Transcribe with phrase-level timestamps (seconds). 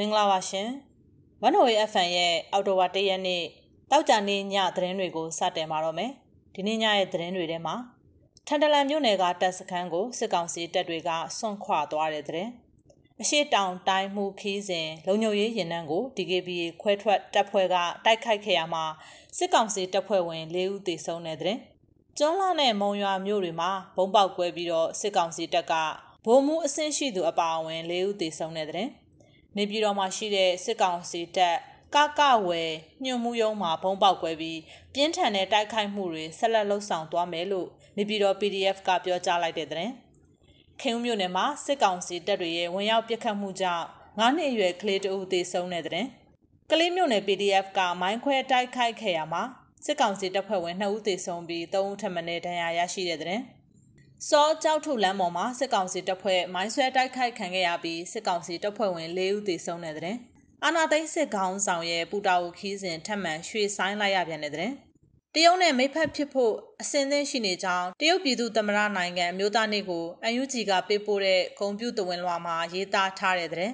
[0.00, 0.68] မင်္ဂလာပါရှင်။
[1.42, 3.42] ဝန်ဟိုရဲ့ FN ရဲ့အော်တိုဝါ၁ရက်နေ့
[3.90, 6.10] တောက်ကြနေ့ညသတင်းတွေကိုစတင်ပါတော့မယ်။
[6.54, 7.74] ဒီနေ့ညရဲ့သတင်းတွေထဲမှာ
[8.46, 12.48] ထန်တလန်မြို့နယ်ကတပ်စခန်းကိုစစ်ကောင်စီတပ်တွေကဆွန့်ခွာသွားတဲ့တဲ့။
[13.20, 18.84] အရှိတောင်တိုင်းမှုခီးစဉ်လုံညုံရေးရင်နှန်းကို DKBA ခွဲထွက်တပ်ဖွဲ့ကတိုက်ခိုက်ခဲ့ရမှာ
[19.38, 21.58] စစ်ကောင်စီတပ်ဖွဲ့ဝင်၄ဦးသေဆုံးတဲ့တဲ့။
[22.18, 25.72] ကျွန်းလာနဲ့မုံရွာမြို့တွေမှာဘုံပေါက်ကွဲပြီးတော့စစ်ကောင်စီတပ်က
[26.24, 28.88] ဗိုလ်မှူးအဆင့်ရှိသူအပါအဝင်၄ဦးသေဆုံးတဲ့တဲ့။
[29.56, 31.56] နေပြည်တော်မှာရှိတဲ့စစ်ကောင်စီတပ်
[31.94, 32.72] ကကဝယ်
[33.04, 34.60] ညှို့မှုရုံးမှာဘုံပေါက်ကွဲပြီး
[34.94, 39.88] ပြင်းထန်တဲ့တိုက်ခိုက်မှုတွေဆက်လက်လှုပ်ဆောင်သွားမယ်လို့နေပြည်တော် PDF ကပြောကြားလိုက်တဲ့တဲ့
[40.80, 43.86] ခင်ဦးမြို့နယ်မှာစစ်ကောင်စီတပ်တွေရဲ့ဝင်ရောက်ပစ်ခတ်မှုကြောင့်
[44.18, 46.06] ငါးနှစ်အရွယ်ကလေးတအုပ်သေဆုံးတဲ့တဲ့
[46.70, 49.42] ကလေးမြို့နယ် PDF ကမိုင်းခွဲတိုက်ခိုက်ခဲ့ရမှာ
[49.84, 53.40] စစ်ကောင်စီတပ်ဖွဲ့ဝင်2ဦးသေဆုံးပြီး3ဦးထပ်မံဒဏ်ရာရရှိတဲ့တဲ့
[54.26, 60.16] စောကြောက်ထုလမ်းပေါ်မှာစစ်ကောင်စီတပ်ဖွဲ့မိုင်းဆွဲတိုက်ခိုက်ခံခဲ့ရပြီးစစ်ကောင်စီတပ်ဖွဲ့ဝင်၄ဦးသေဆုံးတဲ့တဲ့
[60.64, 64.72] အာနာသိန်းစစ်ကောင်ဆောင်ရဲ့ပူတာဝခီးစဉ်ထပ်မံရွှေ့ဆိုင်းလိုက်ရပြန်တဲ့တဲ့
[65.34, 73.70] တရုတ်နဲ့မိဖက်ဖြစ်ဖို့အစင်းသင်းရှိနေကြောင်းတရုတ်ပြည်သူသမ္မတနိုင်ငံမြို့သားနေ့ကိုအန်ယူဂျီကပေးပို့တဲ့ဂုံပြူတဝင်လွှာမှာရေးသားထားတဲ့တဲ့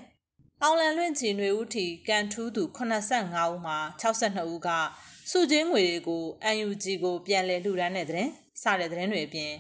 [0.62, 4.68] အောင်လန်လွင့်ချီຫນွေဦးထီကန်ထူးသူ85ဦးမှာ62ဦးက
[5.30, 6.24] စုချင်းငွေတွေကို
[6.66, 8.28] UNG ကိုပြန်လည်လှူဒန်းတဲ့တဲ့
[8.62, 9.52] စတဲ့တဲ့တွေအပြင်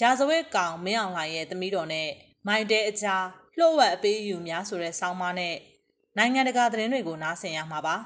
[0.00, 2.08] ရာဇဝဲကောင်မင်းအောင်လှိုင်ရဲ့သမီးတော်နဲ့
[2.46, 3.24] မိုင်တဲအကြား
[3.58, 5.54] လှုပ်ဝက်အပေးယူများဆိုတဲ့ဆောင်းပါးနဲ့
[6.16, 7.96] နိုင်ငံတကာသတင်းတွေကိုနားဆင်ရမှာပါ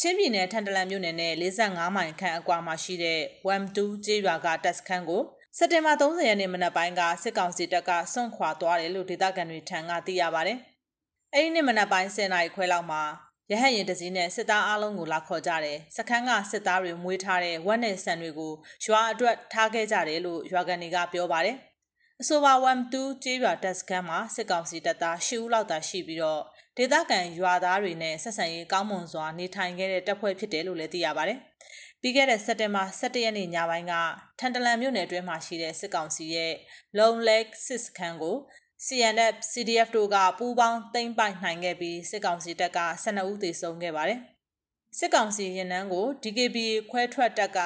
[0.00, 5.22] ချင်းပြည်နယ်ထန်တလန်မြို့နယ်နဲ့45မိုင်ခန့်အကွာမှာရှိတဲ့1-2ကျေးရွာကတပ်စခန်းကို
[5.58, 10.58] စက်တင်ဘာ30ရက်နေ့မနက်ပိုင်းကစစ်ကောင်စီတပ်ကစွန့်ခွာသွားတယ်လို့ဒေသခံတွေထံကသိရပါတယ်။
[11.34, 13.02] အဲဒီနေ့မနက်ပိုင်း10နာရီခွဲလောက်မှာ
[13.52, 18.52] ရဟတ်ရင်တစည်းနဲ့စစ်သားအလုံးကိုလာခေါ်ကြတယ်။စခန်းကစစ်သားတွေမွေးထားတဲ့ဝက်နဲ့ဆန်တွေကို
[18.84, 21.56] ရွာအတွက်ထားခဲ့ကြတယ်လို့ရွာကန်တွေကပြောပါတယ်။
[22.20, 22.94] အဆိုပါ1-2
[23.24, 26.42] ကျေးရွာတပ်စခန်းမှာစစ်ကောင်စီတပ်သား10ဦးလောက်သာရှိပြီးတော့
[26.76, 31.38] ဒေသခံရွာသားတွေနဲ့ဆက်ဆံရေးကောင်းမွန်စွာနေထိုင်ခဲ့တဲ့တပ်ဖွဲ့ဖြစ်တယ်လို့လည်းသိရပါတယ်။
[32.00, 33.94] ပြီးခဲ့တဲ့စက်တင်ဘာ17ရက်နေ့ညပိုင်းက
[34.38, 36.52] ထန်တလန်မြို့နယ်အတွင်းမှာရှိတဲ့စစ်ကောင်စီရဲ့
[36.98, 38.36] Long Lake စစ်စခန်းကို
[38.84, 44.20] CNF CDF တို့ကပူးပေါင်းသိမ်းပိုက်နိုင်ခဲ့ပြီးစစ်ကောင်စီတပ်က12ဦးသေဆုံးခဲ့ပါတယ်။
[44.98, 46.56] စစ်ကောင်စီရင်နှန်းကို DKB
[46.90, 47.58] ခွဲထွက်တပ်က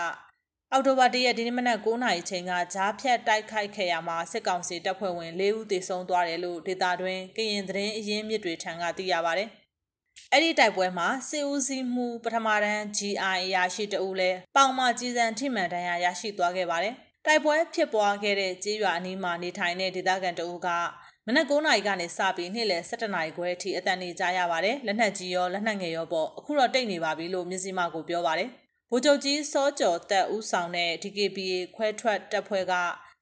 [0.73, 9.49] အောက်တိုဘာ၁ရက်ဒီနေ့မနက်9:00နာရီချိန်ကဂျားဖြတ်တိုက်ခိုက်ခဲ့ရမှာစစ်ကောင်စီတပ်ဖွဲ့ဝင်၄ဦးသေဆုံးသွားတယ်လို့ဒေတာတွင်ကရင်သတင်းအရင်းမြစ်တွေထံကသိရပါတယ်။
[10.33, 16.97] အဲ့ဒီတိုက်ပွဲမှာစစ်ဦးစီးမှုပထမတန်း GI ရရှိတဦးလဲပေါင်မကြီးစံထိမှန်တန်းရရရှိသွားခဲ့ပါတယ်။
[17.27, 20.69] တိုက်ပွဲဖြစ်ပွားခဲ့တဲ့ကြေးရွာအနီးမှာနေထိုင်တဲ့ဒေသခံတအုပ်က
[21.27, 28.49] မနက်9နာရီကနေစပြီးနေ့လယ်17နာရီခွဲအထိအတန်နေကြရပါတယ်လက်နက်ကြီးရောလက်နက်ငယ်ရောပေါ့အခုတော့တိတ်နေပါပြီလို့မြစည်းမကိုပြောပါတယ်
[28.91, 32.73] ဗိုလ်ချုပ်ကြီးစောကျော်တက်ဦးဆောင်တဲ့ DKBA ခွဲထွက်တပ်ဖွဲ့က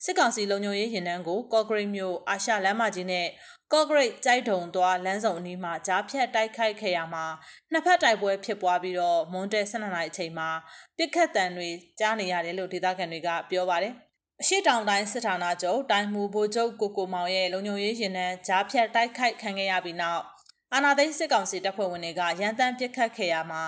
[0.05, 3.27] စစ်ကောင်စီလုံခြုံရေးရင်နှန်းကိုကော့ဂရိတ်မြို့အာရှလမ်းမကြီးနဲ့
[3.73, 7.27] ကော့ဂရိတ်ကြိုက်ထုံသွားလမ်းစုံအနီးမှာကြားဖြတ်တိုက်ခိုက်ခဲ့ရမှာ
[7.73, 10.49] နှစ်ဖက်တိုက်ပွဲဖြစ်ပွားပြီးတော့မွန်တဲ12နာရီအချိန်မှာ
[10.97, 11.69] ပြစ်ခတ်တံတွေ
[12.01, 13.95] ကြားနေရတယ်လို့ဒေသခံတွေကပြောပါတယ်
[14.43, 20.23] အရှိတောင်တိုင်းစစ်ဌာနချုပ်တိုင်းမှုဗိုလ်ချုပ်ကိုကိုမောင်ရဲ့လုံခြုံရေးရင်နှန်းကြားဖြတ်တိုက်ခိုက်ခံခဲ့ရပြီးနောက်
[20.73, 23.63] အာနာသိန်းစစ်ကောင်စီတပ်ဖွဲ့ဝင်တွေကရန်တမ်းပစ်ခတ်ခဲ့ရမှာ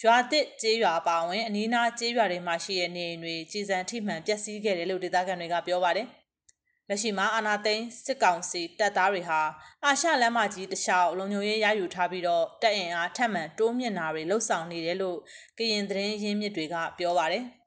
[0.00, 6.06] ရွာတစ်ကျေးရွာပါဝင်အနီးနားကျေးရွာတွေမှာရှိတဲ့နေအိမ်တွေကြီးစံထိမှန်ပျက်စီးခဲ့တယ်လို့ဒေသခံတွေကပြောပါတယ်။
[6.88, 9.40] လက်ရှိမှာအာနာသိန်းစစ်ကောင်စီတပ်သားတွေဟာ
[9.84, 15.18] အာရှလမ်းမကြီးတလျှောက်လုံခြုံရေးရယူထားပြီးတော့တပ်အင်အားထပ်မံတိုးမြင့်တာတွေလှုပ်ဆောင်နေတယ်လို့
[15.58, 17.44] ကရင်သတင်းရင်းမြစ်တွေကပြောပါတယ်။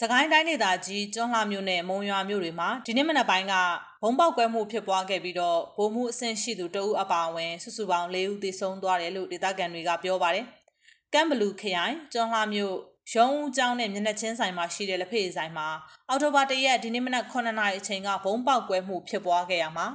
[0.00, 3.54] စကိုင်းတိုင်းဒေသကြီးကျွန်းလှမြို့နယ်မုံရွာမြို့တွေမှာဒီနေ့မနက်ပိုင်းက
[4.02, 10.44] ဘုံပေါက်ကွဲမှုဖြစ်ပွားခဲ့ပြီးတော့ဗိုလ်မှူးအဆင့်ရှိသူတအုပ်အပါအဝင်စုစုပေါင်း၄ဦးသေဆုံးသွားတယ်လို့ဒေသခံတွေကပြောပါတယ်။
[11.12, 12.76] ကမ်ဘလူးခရိုင်ကျွန်းလှမြို့
[13.14, 15.68] ရုံးဦးကျောင်းနဲ့မျက်နှာချင်းဆိုင်မှာရှိတဲ့လက်ဖက်ဆိုင်မှာ
[16.08, 19.86] အော်တိုဘာတရက်ဒီနေ့မနက်9နာရီအချိန်ကဘုံပေါက်ကွဲမှုဖြစ်ပွားခဲ့ရမှာ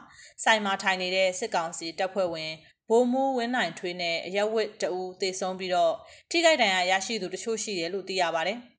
[0.44, 2.52] ဆိုင်မှာထိုင်နေတဲ့စစ်ကောင်စီတပ်ဖွဲ့ဝင်
[2.90, 5.94] ဘိုးမူးဝင်းနိုင်ထွေးနဲ့အရက်ဝစ်တအူသေဆုံးပြီးတော့
[6.32, 8.60] ထိခိုက်ဒဏ်ရာရရှိသူတချို့ရှိတယ်လို့သိရပါတယ်။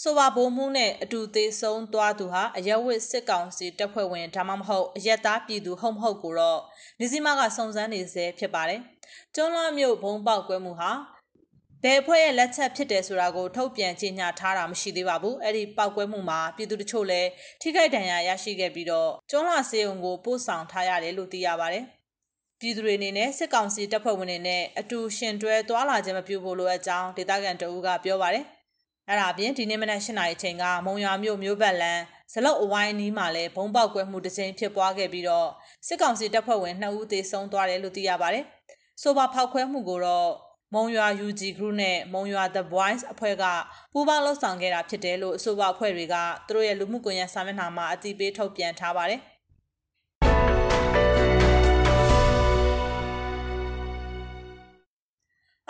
[0.00, 6.60] ဆိုပါဘိုးမှုနဲ့အတူသေးဆုံးသွားသူဟာအရက်ဝစ်စစ်ကောင်စီတပ်ဖွဲ့ဝင်ဒါမှမဟုတ်အရက်သားပြည်သူဟုတ်မဟုတ်ကိုတော့
[7.00, 8.80] နေစီမကစုံစမ်းနေဆဲဖြစ်ပါတယ်။
[9.34, 10.90] ကျွန်းလာမြို့ဘုံပေါက်ကွဲမှုဟာ
[11.82, 17.28] ဘယ်ဖွဲ့ရဲ့လက်ချက်ဖြစ်တယ်ဆိုတာကိုထုတ်ပြန်ကြေညာထားတာမရှိသေးပါဘူး။အဲ့ဒီပောက်ကွဲမှုမှာပြည်သူတချို့လည်း
[17.60, 21.84] ထိခိုက်ဒဏ်ရာရရှိခဲ့ပြီးတော့ကျွန်းလာစေုံကိုပို့ဆောင်ထားရတယ်လို့သိရပါတယ်။
[22.60, 28.46] ပြည်သူတွေအနေနဲ့စစ်ကောင်စီတပ်ဖွဲ့ဝင်တွေနဲ့အတူရှင်တွဲသွားလာခြင်းမပြုဖို့လိုအပ်ကြောင်းဒေသခံတအူးကပြောပါတယ်။
[29.08, 32.02] အဲ့ဒါအပြင်ဒီနေ့မနက်၈နာရီချိန်ကမုံရွာမြို့မြို့ဘက်လမ်း
[32.32, 35.48] ဇလုတ်အဝိုင်းနီးမှာလည်းဘုံပေါက်ကွဲမှုတစ်ကြိမ်ဖြစ်ပွားခဲ့ပြီးတော့
[35.86, 38.44] စစ်ကောင်စီတပ်ဖွဲ့ဝင်2ဦးသေဆုံးသွားတယ်လို့သိရပါတယ်။
[39.02, 40.30] ဆိုပါဖောက်ခွဲမှုကိုတော့
[40.74, 43.44] မုံရွာ UG Group နဲ့မုံရွာ The Voice အဖွဲ့က
[43.92, 46.16] ပူးပေါင်းလှုပ်ဆောင်ခဲ့တာဖြစ်တယ်လို့အဆိုပါအဖွဲ့တွေက
[46.46, 49.20] သူတို့ရဲ့လူမှုကွန်ရက်စာမျက်နှာမှာအသိပေးထုတ်ပြန်ထားပါတယ်။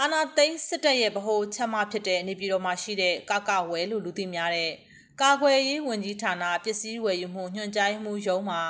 [0.05, 4.73] အာနာသိန်းစစ်တပ်ရဲ့ဗဟိုချက်မှဖြစ်တဲ့နေပြည်တော်မှာရှိတဲ့ကကဝဲလို့လူသိများတဲ့
[5.21, 8.63] ကာကွယ်ရေးဝန်ကြီးဌာနပစ္စည်းဝယ်ယူမှုညွှန်ကြားမှုရုံးမှာ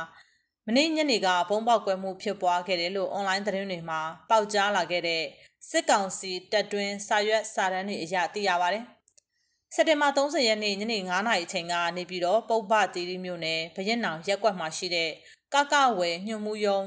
[0.66, 4.00] မနေ့ညနေကဘုံပေါက်ကွဲမှုဖြစ်ပွားခဲ့တယ်လို့အွန်လိုင်းသတင်းတွေမှာ
[4.30, 5.22] ပေါက်ကြားလာခဲ့တဲ့
[5.70, 8.84] စစ်ကောင်စီတပ်တွင်းစာရွက်စာတမ်းတွေအရသိရပါတယ်။
[9.74, 15.10] စက်တင်ဘာ30ရက်နေ့ညနေ9:00နာရီအချိန်ကနေပြီးတော့ပုပ္ပတီရီမြို့နယ်ဗရင်နောင်ရက်ကွက်မှာရှိတဲ့
[15.54, 16.80] ကကဝယ်ညွှန်မှုယုံ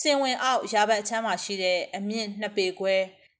[0.00, 2.96] စင်ဝင်အောက်ရာဘတ်အချမ်းမှာရှိတဲ့အမြင့်နှစ်ပေခွဲ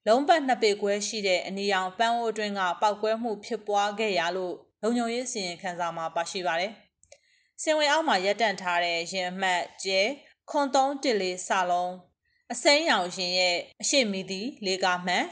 [0.07, 6.73] လုံးပတ်နှစ်ပေခွဲရှိတဲ့အနီရောင်ပန်းအိုးအတွင်းကပောက်ကွဲမှုဖြစ်ပွားခဲ့ရလို့လုံခြုံရေးစီရင်ခံစာမှာပါရှိပါတယ်။
[7.63, 10.01] စင်ဝင်အောက်မှာရပ်တန့်ထားတဲ့ရင်အမှတ်ကျဲ
[10.51, 11.93] ခွန်သုံးတစ်လေးစလုံး
[12.53, 15.25] အစိမ်းရောင်ရင်ရဲ့အရှိမီသည်လေကာမှန်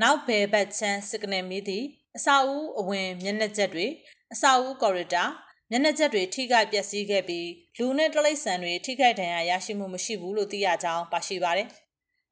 [0.00, 1.84] နောက်ဘယ်ဘက်ချမ်းစကနယ်မီသည်
[2.16, 3.86] အစာဦးအဝင်မျက်နှာချက်တွေ
[4.32, 5.24] အစာဦးကော်ရီတာ
[5.70, 7.48] မျက်နှာချက်တွေထိခိုက်ပျက်စီးခဲ့ပြီး
[7.78, 11.68] လူနဲ့တလိษံတွေထိခိုက်ဒဏ်ရာရရှိမှုမရှိဘူးလို့သိရကြောင်းပါရှိပါတယ်။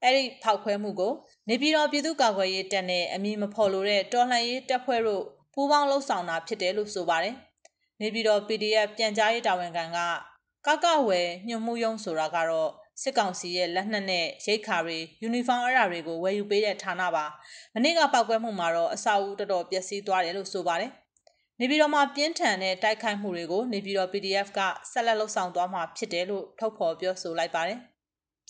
[0.05, 1.13] အဲဒီဖောက်ခွဲမှုကို
[1.49, 5.25] နေပြည်တော်ပြည်သူ့ကာကွယ်ရေးတပ်နဲ့အမည်မဖော်လိုတဲ့တော်လှန်ရေးတပ်ဖွဲ့တို့
[5.55, 7.35] ပူးပေါင်းလှုပ်ဆောင်တာဖြစ်တယ်လို့ဆိုပါတယ်။
[8.01, 9.99] နေပြည်တော် PDF ပြန်ကြားရေးတာဝန်ခံက
[10.67, 12.71] ကကဝယ်ညှို့မှုယုံဆိုတာကတော့
[13.03, 17.25] စစ်ကောင်စီရဲ့လက်နက်နဲ့ရိတ်ခါတွေယူနီဖောင်းအရာတွေကိုဝယ်ယူပေးတဲ့ဌာနပါ
[17.75, 20.91] မနေ့ကပောက်ကွဲမှုမှာတော့အဆောက်အဦတော်တော်ပျက်စီးသွားတယ်လို့ဆိုပါတယ်
[21.61, 24.61] နေပြည်တော်မှာပြင်းထန်တဲ့တိုက်ခိုက်မှုတွေကိုနေပြည်တော် PDF က
[24.93, 27.79] ဆက်လက်လှုပ်ဆောင်သွားမှာဖြစ်တယ်လို့ထုတ်ဖော်ပြောဆိုလိုက်ပါတယ်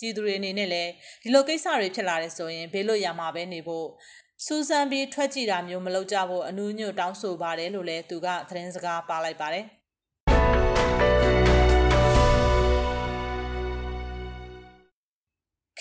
[0.00, 0.91] ပြည်သူတွေအနေနဲ့လည်း
[1.23, 3.87] ဒီလိုကိစ္စတွေဖြစ်လာတယ်ဆိုရင်ဘေးလွတ်ရမှာပဲနေဖို့
[4.47, 9.64] စူးစမ်းပြီးထွက်ကြည့်တာမျိုးမလုပ်ကြဖို့အနူးညွတ်တောင်းဆိုပါတယ်လို့လည်းသူကသတင်းစကားပါလိုက်ပါတယ်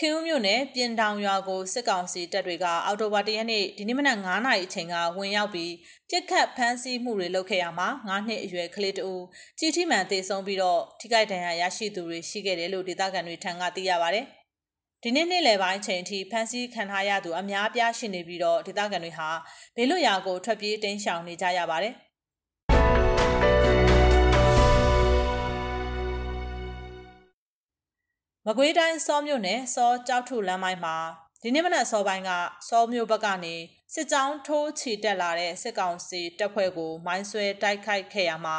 [0.01, 5.73] ခင်ဦးမြို့နယ်ပြင်တောင်ရွာကိုစစ်ကောင်စီတပ်တွေကအော်တိုဘာတရက်နေ့ဒီနေ့မနက်9:00နာရီအချိန်ကဝင်ရောက်ပြီး
[6.09, 9.23] ပြစ်ခတ်ဖမ်းဆီးမှုတွေလုပ်ခဲ့ရမှာ9နှစ်အရွယ်ကလေးတဦး
[9.59, 14.21] ကြီးထိမှန်သေဆုံးပြီးတော့ထိခိုက်ဒဏ်ရာရရှိသူတွေရှိခဲ့တယ်လို့ဒေသခံတွေထံကသိရပါဗျ။
[15.03, 19.29] ဒီနေ့နေ့လယ်ပိုင်းချိန်ထိဖမ်းဆီးခံထားရသူအများအပြားရှိနေပြီးတော့ဒေသခံတွေဟာ
[19.75, 21.95] ဘေးလွတ်ရာကိုထွက်ပြေးတိမ်းရှောင်နေကြရပါတယ်။
[28.51, 30.97] မကွေးတိုင်းစောမြို့နယ်စောကြောက်ထုလမ်းပိုင်းမှာ
[31.41, 32.31] ဒီနေ့မနက်စောပိုင်းက
[32.69, 33.55] စောမြို့ဘက်ကနေ
[33.93, 38.57] စစ်ကြောင်းထိုးချီတက်လာတဲ့စစ်ကောင်စီတပ်ဖွဲ့ကိုမိုင်းဆွဲတိုက်ခိုက်ခဲ့ရမှာ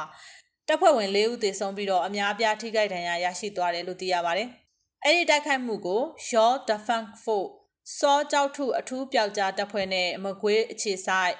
[0.68, 4.48] တပ်ဖွဲ့ဝင်၄ဦးသေဆုံးပြီးတော့အများအပြားထိခိုက်ဒဏ်ရာရရှိသွားတယ်လို့သိရပါတယ်။
[5.04, 7.52] အဲဒီတိုက်ခိုက်မှုကို Your Defense Force
[7.98, 11.34] စောကြောက်ထုအထူးပျောက်ကြားတပ်ဖွဲ့နဲ့မကွေးအခြေဆိုင်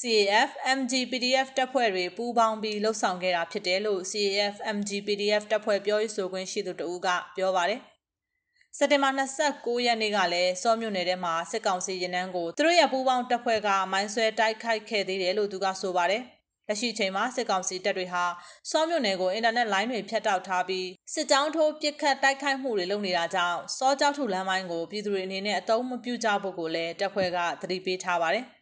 [0.00, 7.80] CAF MG PDF တပ်ဖွဲ့တွေပူးပေါင်းပြီးလှုပ်ဆောင်ခဲ့တာဖြစ်တယ်လို့ CAF MG PDF တပ်ဖွဲ့ပြောရေးဆိုခွင့်ရှိသူတဦးကပြောပါတယ်။
[8.78, 9.10] စက်တင်ဘာ
[9.48, 16.22] 29ရက်နေ့ကလည်းစောမြို့နယ်ထဲမှာစစ်ကောင်စီရင်နှန်းကိုသူတို့ရဲ့ပူးပေါင်းတပ်ဖွဲ့ကမိုင်းဆွဲတိုက်ခိုက်ခဲ့သေးတယ်လို့သူကဆိုပါတယ်။
[16.68, 18.24] လက်ရှိချိန်မှာစစ်ကောင်စီတပ်တွေဟာ
[18.70, 28.46] စောမြို့နယ်ကိုအင်တာနက်လိုင်းတွေဖြတ်တောက်ထားပြီးစစ်ကြောင်းထိုးပစ်ခတ်တိုက်ခိုက်မှုတွေလုပ်နေတာကြောင့်စောကြောက်ထုလမ်းပိုင်းကိုပြည်သူတွေအနေနဲ့အတုံးမပြုကြဖို့ကိုလည်းတပ်ဖွဲ့ကသတိပေးထားပါတယ်။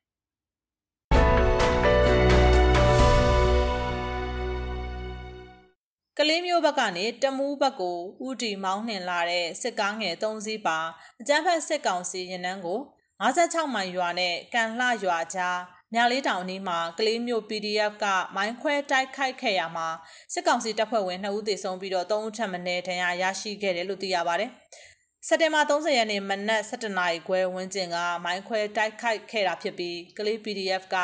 [6.22, 10.78] ကလေးမျိုးဘက်ကနေတမူးဘက်ကိုဥတီမောင်းနှင်လာတဲ့စစ်ကားငယ်၃စီးပါ
[11.20, 12.80] အကြမ်းဖက်စစ်ကောင်စီရင်နှန်းကို
[13.22, 15.58] 56မိုင်ရွာနဲ့ကန်လှရွာကြား
[15.94, 18.06] မြလေးတောင်နီးမှာကလေးမျိုး PDF က
[18.36, 19.88] မိုင်းခွဲတိုက်ခိုက်ခဲ့ရမှာ
[20.32, 24.50] စစ်ကောင်စီတပ်ဖွဲ့ဝင်2ဦးသေဆုံးပြီးတော့3ဦးထပ်မံဒဏ်ရာရရှိခဲ့တယ်လို့သိရပါတယ်။
[25.26, 30.96] စက်တင်ဘာ30ရက်နေ့မနက်7:00နာရီခွဲဝန်းကျင်ကမိုင်းခွဲတိုက်ခိုက်ခဲ့တာဖြစ်ပြီးကလေး PDF က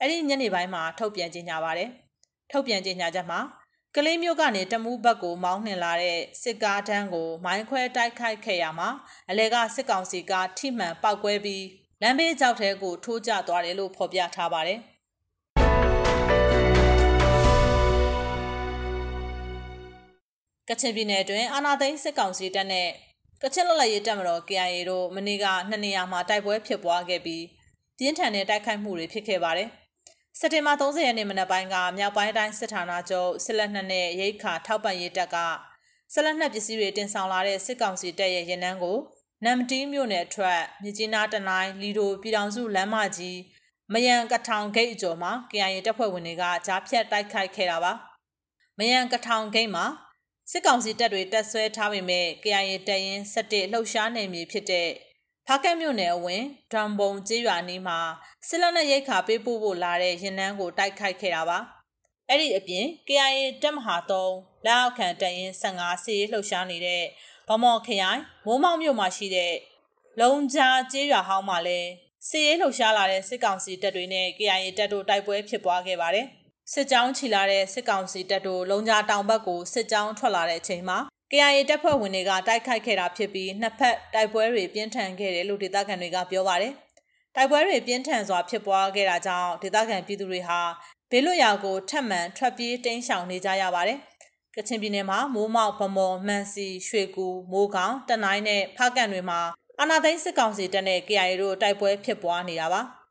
[0.00, 1.88] အဲ့ဒီညနေပိုင်းမှာထုတ်ပြန်ကြေညာပါတယ်။
[2.52, 3.40] ထုတ်ပြန်ကြေညာချက်မှာ
[3.96, 8.88] ကလေးမျိုးကနေတမူးဘက်ကိုမောင်းနှင်လာတဲ့စစ်ကားတန်းကိုမိုင်းခွဲတိုက်ခိုက်ခဲ့ရမှာ
[9.30, 11.64] အလဲကစစ်ကောင်စီကထိမှန်ပောက်ကွဲပြီး
[12.02, 14.80] လမ်းဘေးကြောက်ထဲကိုထိုးကျသွားတယ်လို့ဖော်ပြထားပါတယ်
[20.68, 22.88] ကချင်ပြည်နယ်အတွင်းအာနာသိန်းစစ်ကောင်စီတပ်နဲ့
[23.42, 27.44] ကချင်လွတ်လပ်ရေးတပ်မတော် KIA တို့မနေ့ကနှစ်နေရာမှာတိုက်ပွဲဖြစ်ပွားခဲ့ပြီး
[27.98, 29.70] ပြင်းထန်တဲ့တိုက်ခိုက်မှုတွေဖြစ်ခဲ့ပါတယ်။
[30.40, 35.36] စက်တင်ဘာ30ရက်နေ့မနက်ပိုင်းကမြောက်ပိုင်းတိုင်းစစ်ဌာနချုပ်စစ်လက်နက်နဲ့ရိတ်ခါထောက်ပံ့ရေးတပ်က
[36.12, 38.98] စစ်လက်နက်ပစ္စည်းတွေတင်ဆောင်လာတဲ့စစ်ကောင်စီတပ်ရဲ့ရင်နှန်းကို
[39.44, 43.38] နမ်တီးမြို့နယ်အထက်မြကြီးနားတနိုင်းလီဒိုပြည်တော်စုလမ်းမကြီး
[43.92, 47.92] မယံကထောင်ဂိတ်အကျော်မှာ KIA တပ်ဖွဲ့ဝင်တွေကကြားဖြတ်တိုက်ခိုက်ခဲ့တာပါ
[48.78, 49.86] မယံကထောင်ဂိတ်မှာ
[50.50, 54.88] စစ်ကောင်စီတပ်တွေတက်ဆွဲထားပေမဲ့ KIA တပ်ရင်း17လှုပ်ရှားနေမည်ဖြစ်တဲ့
[55.48, 57.98] ဖားကတ်မြို့နယ်အဝင်ဒရမ်ဘုံကျေးရွာနီးမှာ
[58.48, 61.58] စစ်လက်နက်ရိတ်ခါပေးပို့ဖို့လာတဲ့ရင်နှန်းကိုတိုက်ခိုက်ခဲ့တာပါ
[62.28, 67.02] အဲ့ဒီအပြင် KIA တပ်မဟာ3လက်အောက်ခံတပ်ရင်း15စီးလှုပ်ရှားနေတဲ့
[67.48, 69.54] ဗမော်ခရိုင်မိုးမောက်မြို့မှာရှိတဲ့
[70.20, 71.90] လုံကြားကျေးရွာဟောင်းမှာလည်း
[72.28, 76.26] စစ်ရေးလှုပ်ရှားလာတဲ့စစ်ကောင်စီတပ်တွေနဲ့ KIA တပ်တို့တိုက်ပွဲဖြစ်ပွားခဲ့ပါတယ်။
[76.72, 80.98] စစ်ကြောင်းချီလာတဲ့စစ်ကောင်စီတပ်တို့လုံကြားတောင်ဘက်ကိုစစ်ကြောင်းထွက်လာတဲ့အချိန်မှာ
[81.36, 86.72] KIA တပ်ဖွဲ့ဝင်တွေကတိုက်ခိုက်ခဲ့တာဖြစ်ပြီးနှစ်ဖက်တိုက်ပွဲတွေပြင်းထန်ခဲ့တယ်လို့ဒေသခံတွေကပြောပါတယ်။
[87.34, 90.60] တိုက်ပွဲတွေပြင်းထန်စွာဖြစ်ပွားခဲ့တာကြောင့်ဒေသခံပြည်သူတွေဟာ
[91.10, 93.98] ဘေးလွတ်ရာကိုထပ်မံထွက်ပြေးတိမ်းရှောင်နေကြရပါတယ်။
[94.56, 99.40] ကချင်ပြည်နယ်မှာမိုးမောက်ဗမော်မှန်စီရွှေကူမိုးကောင် တနိုင်းနဲ့ဖားကန်တွေမှာ
[99.80, 102.82] အာနာသိန်းစစ်ကောင်စီတပ်နဲ့ KIA တို့တိုက်ပွဲဖြစ်ပွားနေတာပါ။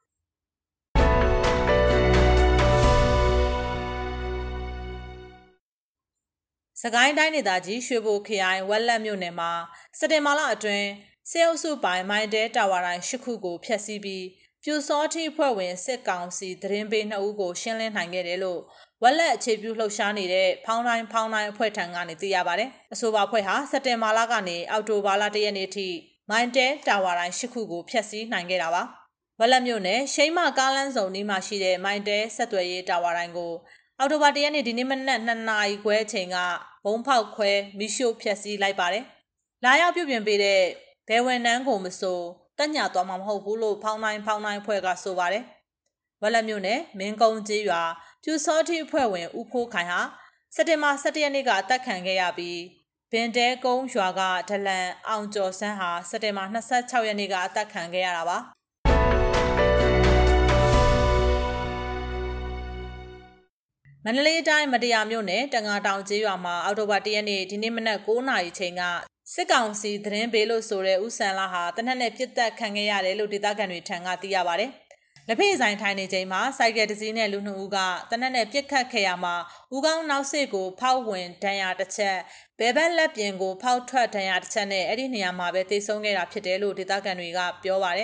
[6.86, 9.52] စကိုင်းတိုင်းဒေသကြီးရွှေဘိုခရိုင်ဝက်လက်မြို့နယ်မှာ
[9.98, 10.88] စက်တင်ဘာလအတွင်း
[11.30, 14.26] စေအုပ်စုပိုင်းမိုင်းတဲတာဝါတိုင်း၈ခုကိုဖျက်ဆီးပြီး
[14.64, 18.62] ပြူစောတိဖွဲ့ဝင်စစ်ကောင်စီသတင်းပေးနှစ်ဦးကိုရှင်းလင်းနိုင်ခဲ့တယ်လို့
[19.04, 25.88] ဝက်လက်အခြေပြုလှုပ်ရှားနေတဲ့ဖောင်းတိုင်းဖောင်းတိုင်းအဖွဲ့ထံကနေသိရပါတယ်။အဆိုပါအဖွဲ့ဟာစက်တင်ဘာလကနေအောက်တိုဘာလ၁ရက်နေ့ထိ
[26.30, 28.84] မိုင်းတဲတာဝါတိုင်း၈ခုကိုဖျက်ဆီးနိုင်ခဲ့တာပါ။
[29.40, 33.54] ဝက်လက်မြို့နယ်ရှိမကားလန်းစုံနီးမှာရှိတဲ့မိုင်းတဲဆက်သွယ်ရေးတာဝါတိုင်းကို
[34.00, 36.38] အော်တိုဘာတရက်နေ့ဒီနေ့မနက်2နာရီခွဲအချိန်က
[36.84, 39.06] ဘုံဖောက်ခွဲမိရှို့ဖျက်ဆီးလိုက်ပါတယ်။
[39.64, 40.62] လာရောက်ပြုပြင်ပေးတဲ့
[41.08, 42.20] ဘယ်ဝန်နှန်းကိုမဆို
[42.58, 45.44] တက်ညာသွားမှာမဟုတ်ဘူးလို့ဖောင်းတိုင်းဖောင်းတိုင်းဖွဲ့ကဆိုပါတယ်။
[46.22, 47.82] ဝက်လက်မြို့နယ်မင်းကုန်းကြီးရွာ
[48.24, 50.00] ပြူစောတိဖွဲ့ဝင်ဦးဖိုးခိုင်ဟာ
[50.56, 52.60] စက်တင်ဘာ17ရက်နေ့ကအသက်ခံခဲ့ရပြီး
[53.12, 58.38] ဘင်တဲကုန်းရွာကဒလန်အောင်ကျော်စန်းဟာစက်တင်ဘာ26ရက်နေ့ကအသက်ခံခဲ့ရတာပါ။
[64.06, 68.82] မန္တလေးတိုင်းမတရားမြို့နယ်တငါတောင်ကျေးရွာမှာအောက်တိုဘာ၁ရက်နေ့ဒီနေ့မနက်9:00နာရီချိန်က
[69.34, 74.66] စစ်ကောင်စီသတင်းပေးလို့ဆိုတဲ့ဦးဆန်လာဟာတနက်နဲ့ပြစ်တက်ခံခဲ့ရတယ်လို့ဒေသခံတွေထံကသိရပါဗျ။
[75.28, 77.78] လက်ဖေးဆိုင်ထိုင်နေချိန်မှာစိုက်ကယ်တစ်စီးနဲ့လူနှစ်ဦးက
[78.12, 79.36] တနက်နဲ့ပြစ်ခတ်ခဲ့ရမှာ
[79.76, 82.18] ဦးကောင်းနောက်စစ်ကိုဖောက်ဝင်ဒဏ်ရာတစ်ချက်
[82.60, 88.00] ဘဲဘက်လက်ပြင်ကိုဖောက်ထွက်ဒဏ်ရာတစ်ချက်နဲ့အဲ့ဒီနေရာမှာပဲတိတ်ဆုံးခဲ့တာဖြစ်တယ်လို့ဒေသခံတွေကပြောပါတ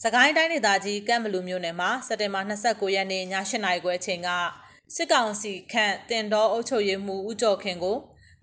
[0.00, 4.28] စကိုင်းတိုင်းဒေသကြီးကမ်ဘလူမြို့နယ်မှာစက်တင်ဘာ29ရက်နေ့ည8:00နာရီခွဲအချိန်က
[4.94, 7.96] စစ်ကောင်စီခန့်တင်တော်အုပ်ချုပ်ရေးမှူးဦးကျော်ခင်ကို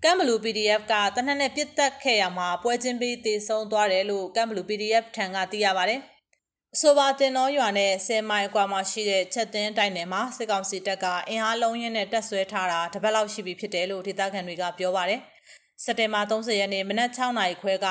[0.04, 6.00] ကမ်ဘလူ PDF ကတနက်နဲ့ပြစ်တက်ခဲ့ရမှာပွဲချင်းပြီးတည်ဆုံသွားတယ်လို့ကမ်ဘလူ PDF ထံကသိရပါတယ်။
[6.74, 15.20] အဆိုပါတင်တော်ရွာနဲ့10မိုင်အကွာမှာရှိတဲ့ချက်သင်းတိုက်နယ်မှာစစ်ကောင်စီတပ်ကအင်အားလုံးရင်းနဲ့တက်ဆွဲထားတာတပတ်လောက်ရှိပြီဖြစ်တယ်လို့ဒေသခံတွေကပြောပါတယ်။
[15.84, 17.88] စက်တင်ဘာ30ရက်နေ့မနက်6:00နာရီခွဲက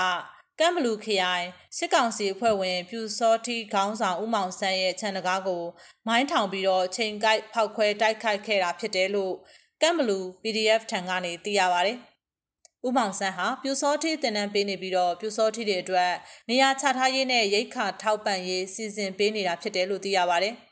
[0.59, 1.45] ကမ်ဘလူခရိုင်
[1.77, 5.63] စစ်ကောင်စီအဖွဲ့ဝင် ပြူစောတိခေါင်းဆောင်ဦးမောင်ဆန်းရဲ့ခြံတကားကို
[6.07, 9.33] မိုင်းထောင်ပြီးတော့ချိန်ကိုက်ဖောက်ခွဲတိုက်ခိုက်ခဲ့တာဖြစ်တယ်လို့
[9.81, 11.93] ကမ်ဘလူ PDF ထံကနေသိရပါဗျ။
[12.87, 16.11] ဦးမောင်ဆန်းဟာပြူစောတိတင်နန်းပေးနေပြီးတော့ပြူစောတိတွေအတွက်
[16.49, 20.51] နေရာချထားရေးနဲ့ရိတ်ခါထောက်ပံ့ရေးစီစဉ်ပေးနေတာဖြစ်တယ်လို့သိရပါဗျ။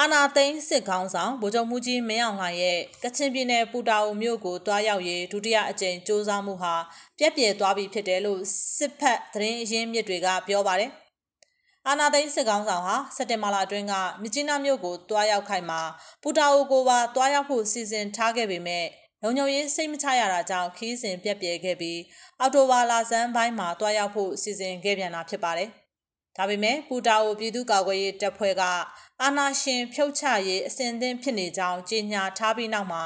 [0.00, 6.74] အာနာသိန်းစစ်ကောင်းဆောင်ဗိုလ်ချုပ်မှုကြီးမင်းအောင်လှိုင်ရဲ့ကချင်ပြည်နယ်ပူတာအိုမြို့ကိုတွားရောက်ရေးဒုတိယအကြိမ်စ조사မှုဟာ
[7.18, 8.40] ပြက်ပြယ်သွားပြီဖြစ်တယ်လို့
[8.76, 10.90] စစ်ဖက်သတင်းအရင်းမြစ်တွေကပြောပါတယ်။
[11.88, 15.80] အာနာသိန်းစစ်ကောင်းဆောင်ဟာစက်တင်ဘာလအတွင်းကမြကြီးနားမြို့ကိုတွားရောက်ခိုင်မှာ
[16.22, 18.86] ပူတာအိုကိုပါတွားရောက်ဖို့စီစဉ်ထားခဲ့ပေမဲ့
[19.22, 22.00] လုံခြုံရေးစိတ်မချရတာကြောင့်ခီးစဉ်ပြက်ပြယ်ခဲ့ပြီး
[22.40, 25.70] အော်တိုဘာလဆန်းပိုင်းမှာတွားရောက်ဖို့စီစဉ်ခဲ့ပြန်တာဖြစ်ပါတယ်။
[26.36, 28.62] ဒါပေမဲ့ပူတာအိုပြည်သူ့ကာကွယ်ရေးတပ်ဖွဲ့က
[29.22, 33.04] အာဏာရှင်ဖြုတ်ချရေးအစဉ်သင့်ဖြစ်နေကြောင်းကြေညာထားပြီးနောက်မှာ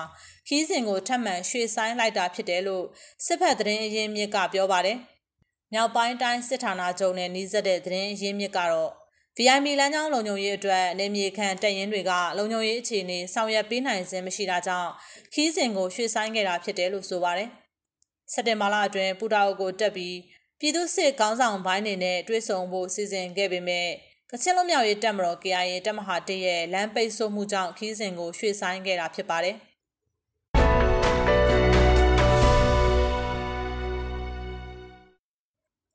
[0.48, 2.84] ခီးစဉ်ကိုထပ်မံရွှေ့ဆိုင်းလိုက်တာဖြစ်တယ်လို့
[3.24, 4.98] စစ်ဖက်သတင်းအရင်းမြစ်ကပြောပါတယ်။
[5.72, 8.92] မြောက်ပိုင်းတိုင်းစစ်ဌာနချုပ်နဲ့နှီးစပ်တဲ့သတင်းအရင်းမြစ်ကတော့
[9.38, 14.90] VIP လမ်းကြောင်းလုံခြုံရေးအတွက်နေမြေခံတပ်ရင်းတွေကလုံခြုံရေးအခြေအနေဆောင်ရွက်ပေးနိုင်ခြင်းမရှိတာကြောင့်
[15.34, 17.48] ခီးစဉ်ကိုရွှေ့ဆိုင်းခဲ့တာဖြစ်တယ်လို့ဆိုပါတယ်။
[18.32, 20.14] စက်တင်ဘာလအတွင်းပူတာအိုကိုတက်ပြီး
[20.60, 23.88] ပြည်သူ့စစ်ခေါင်းဆောင်ပိုင်းနေနဲ့တွဲဆုံဖို့စီစဉ်ခဲ့ပေမဲ့
[24.30, 29.56] ကချင်လွတ်မြောက်ရေးတပ်မတော် KIA တပ်မဟာတရဲ့လမ်းပိတ်ဆို့မှုကြောင့်ခီးစဉ်ကိုရွှေ့ဆိုင်းခဲ့တာဖြစ်ပါတယ်။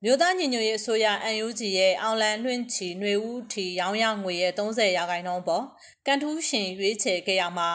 [0.04, 1.08] မြို့သားညီညွတ်ရေးအစိုးရ
[1.46, 5.66] UNG ရဲ့အောင်လန်လွှင့်ချီຫນွေဦးထီရောင်းရငွေရဲ့30ရာခိုင်နှုန်းပေါ်
[6.06, 7.70] ကန်ထူးရှင်ရွေးချယ်ခဲ့ရမှာ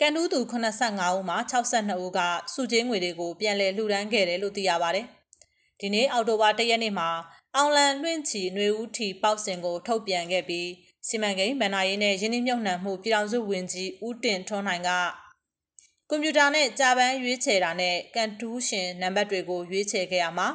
[0.00, 2.20] ကန်ထူးသူ85ဦးမှာ62ဦးက
[2.54, 5.08] စုချင်းငွေတွေကိုပြန်လည်လှူဒန်းခဲ့တယ်လို့သိရပါတယ်။
[5.82, 7.08] ဒီနေ့အောက်တိုဘာ၁ရက်နေ့မှာ
[7.56, 10.68] အောင်လန်လွှင့်ချီຫນွေဦးထီပေါက်စင်ကို ထုတ်ပြန်ခဲ့ပြီး
[11.08, 14.90] စီမံကိန်းဗန်နာရေးနဲ့ရင်းနှီးမြှုပ်နှံမှုပြည်ထောင်စုဝန်ကြီးဦးတင်ထွန်းနိုင်က
[16.08, 20.48] ကွန်ပျူတာနဲ့ကြာပန်းရွေးချယ်တာနဲ့ကန်တူးရှင်နံပါတ်တွေကိုရွေးချယ်ခဲ့ရမှာ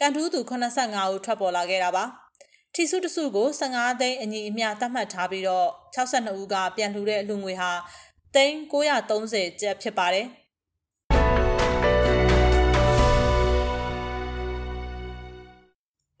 [0.00, 2.04] ကန်တူးသူ85ဦးထွက်ပေါ်လာခဲ့တာပါ
[2.74, 7.72] ထီစုတစုကို15သိန်းအညီအမျှသတ်မှတ်ထားပြီးတော့62ဦးကပြန်လှူတဲ့အလှူငွေဟာ
[8.34, 10.26] သိန်း930ကျပ်ဖြစ်ပါတယ်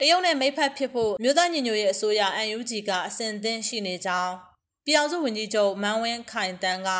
[0.00, 2.22] တရုတ်နဲ့မိဖက်ဖြစ်ဖို့မြို့သားညီညွတ်ရေးအစိုးရ
[2.56, 4.34] UNG ကအစဉ်သင်းရှိနေကြောင်း
[4.84, 6.90] ပြည်အောင်စုဝန်ကြီးချုပ်မန်ဝင်းခိုင်တန်းက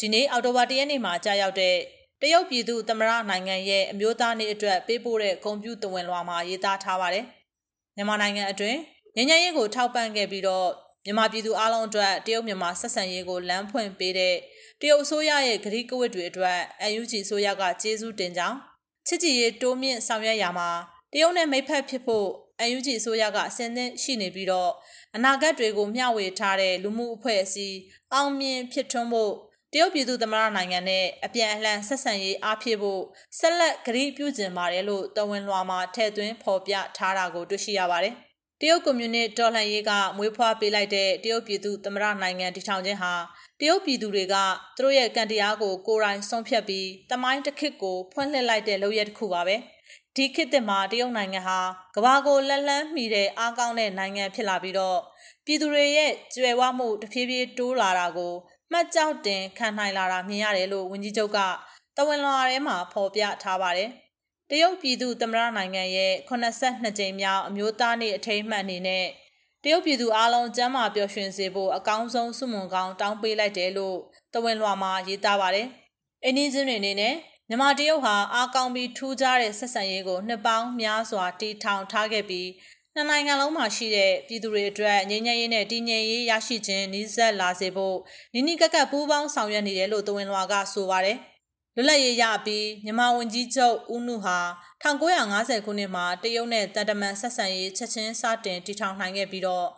[0.00, 1.76] ဒီနေ့အောက်တိုဘာ၁ရက်နေ့မှာကြာရောက်တဲ့
[2.22, 7.24] တရုတ်ပြည်သူသမရနိုင်ငံရဲ့အမျိုးသားနေ့အတွက်ပေးပို့တဲ့ဂုံပြူတဝင်လွှာမှာရေးသားထားပါတယ်။
[7.96, 8.78] မြန်မာနိုင်ငံအတွင်း
[9.16, 10.68] ငញ្ញရေးကိုထောက်ပံ့ခဲ့ပြီးတော့
[11.04, 14.34] မြန်မာပြည်သူအလုံးအတွက်တရုတ်မြန်မာဆက်ဆံရေးကိုလမ်းဖွင့်ပေးတဲ့
[14.80, 16.58] တရုတ်အစိုးရရဲ့ဂရိကဝတ်တွေအတွက်
[17.00, 18.56] UNG အစိုးရကကျေးဇူးတင်ကြောင်း
[19.06, 20.70] ချစ်ကြည်ရေးတိုးမြင့်ဆောင်ရွက်ရမှာ
[21.18, 22.28] တရုတ်နဲ့မိတ်ဖက်ဖြစ်ဖို့
[22.74, 24.72] UNG အစိုးရကအစဉ်သင့်ရှိနေပြီးတော့
[25.16, 27.78] အနာဂတ်တွေကိုမျှဝေထားတဲ့လူမှုအဖွဲ့အစည်း
[28.12, 29.32] အောင်မြင်ဖြစ်ထွန်းဖို့
[29.72, 33.02] တရုတ်ပြည်သူသမ္မတနိုင်ငံနဲ့အပြန်အလှန်ဆက်ဆံရေးအားဖြည့်ဖို့
[33.38, 38.14] ဆက်လက်ဂရုပြုကျင်ပါတယ်လို့တဝန်လွှာမှာထည့်သွင်းဖော်ပြထားတာကိုတွေ့ရှိရပါတယ်။
[38.60, 43.12] တရုတ်ကွန်မြူနစ်တော်လှန်ရေးကမွေးဖွားပေးလိုက်တဲ့တရုတ်ပြည်သူသမ္မတနိုင်ငံတည်ထောင်ခြင်းဟာ
[43.60, 44.36] တရုတ်ပြည်သူတွေက
[44.76, 49.56] သူတို့ရဲ့ကံတရားကိုကိုယ်တိုင်ဆုံးဖြတ်ပြီးတမိုင်းတစ်ခေတ်ကိုဖွင့်လှစ်လိုက်တဲ့လုပ်ရတစ်ခုပါပဲ။
[50.16, 51.60] ဒီခေတ်သစ်မှာတရုတ်နိုင်ငံဟာ
[51.96, 54.98] ကမ္ဘာကိုလက်လန်းမီတဲ့အားကောင်းတဲ့နိုင်ငံဖြစ်လာပြီးတော့
[55.44, 58.32] ပြည်သူတွေရဲ့ကြွယ်ဝမှုတဖြည်းဖြည်းတိုးလာတာကို
[58.72, 61.38] မှတ်ကြောက်တင်ခံနိုင်လာတာမြင်ရတယ်လို့ဝန်ကြီးချုပ်က
[61.96, 63.90] တဝန်လွှာထဲမှာဖော်ပြထားပါတယ်။
[64.50, 69.04] တရုတ်ပြည်သူသမ္မတနိုင်ငံရဲ့82ကြိမ်မြောက်အမျိုးသားနေ့အထိမ်းအမှတ်အနေနဲ့
[69.62, 73.96] တရုတ်ပြည်သူအားလုံးကျမ်းမာပျော်ရွှင်စေဖို့အကောင်းဆုံးစုမုံကောင်းတောင်းပေးလိုက်တယ်လို့
[74.34, 75.66] တဝန်လွှာမှာရေးသားပါတယ်။
[76.24, 77.14] အင်းကြီးချင်းတွေအနေနဲ့
[77.48, 82.48] မြန်မာတရုတ်ဟာအားကောင်းပြီးထူးခြားတဲ့ဆက်ဆံရေးကိုနှစ်ပေါင်းများစွာတည်ထောင်ထားခဲ့ပြီး
[82.94, 87.96] နှစ်နိုင်ငံလုံးမှာရှိတဲ့ပြည်သူတွေအတွက်ငြိမ်းချမ်းရေးနဲ့တည်ငြိမ်ရေးရရှိခြင်းနှိစက်လာစေဖို့
[88.34, 91.18] နိနိကကပူးပေါင်းဆောင်ရွက်နေတယ်လို့တဝန်လွှာကဆိုပါတယ်။
[91.76, 94.38] လွတ်လပ်ရေးရပြီးမြန်မာဝန်ကြီးချုပ်ဦးနုဟာ
[94.82, 99.68] 1950ခုနှစ်မှာတရုတ်နဲ့တန်တမန်ဆက်ဆံရေးချက်ချင်းစတင်တည်ထောင်နိုင်ခဲ့ပြီးတော့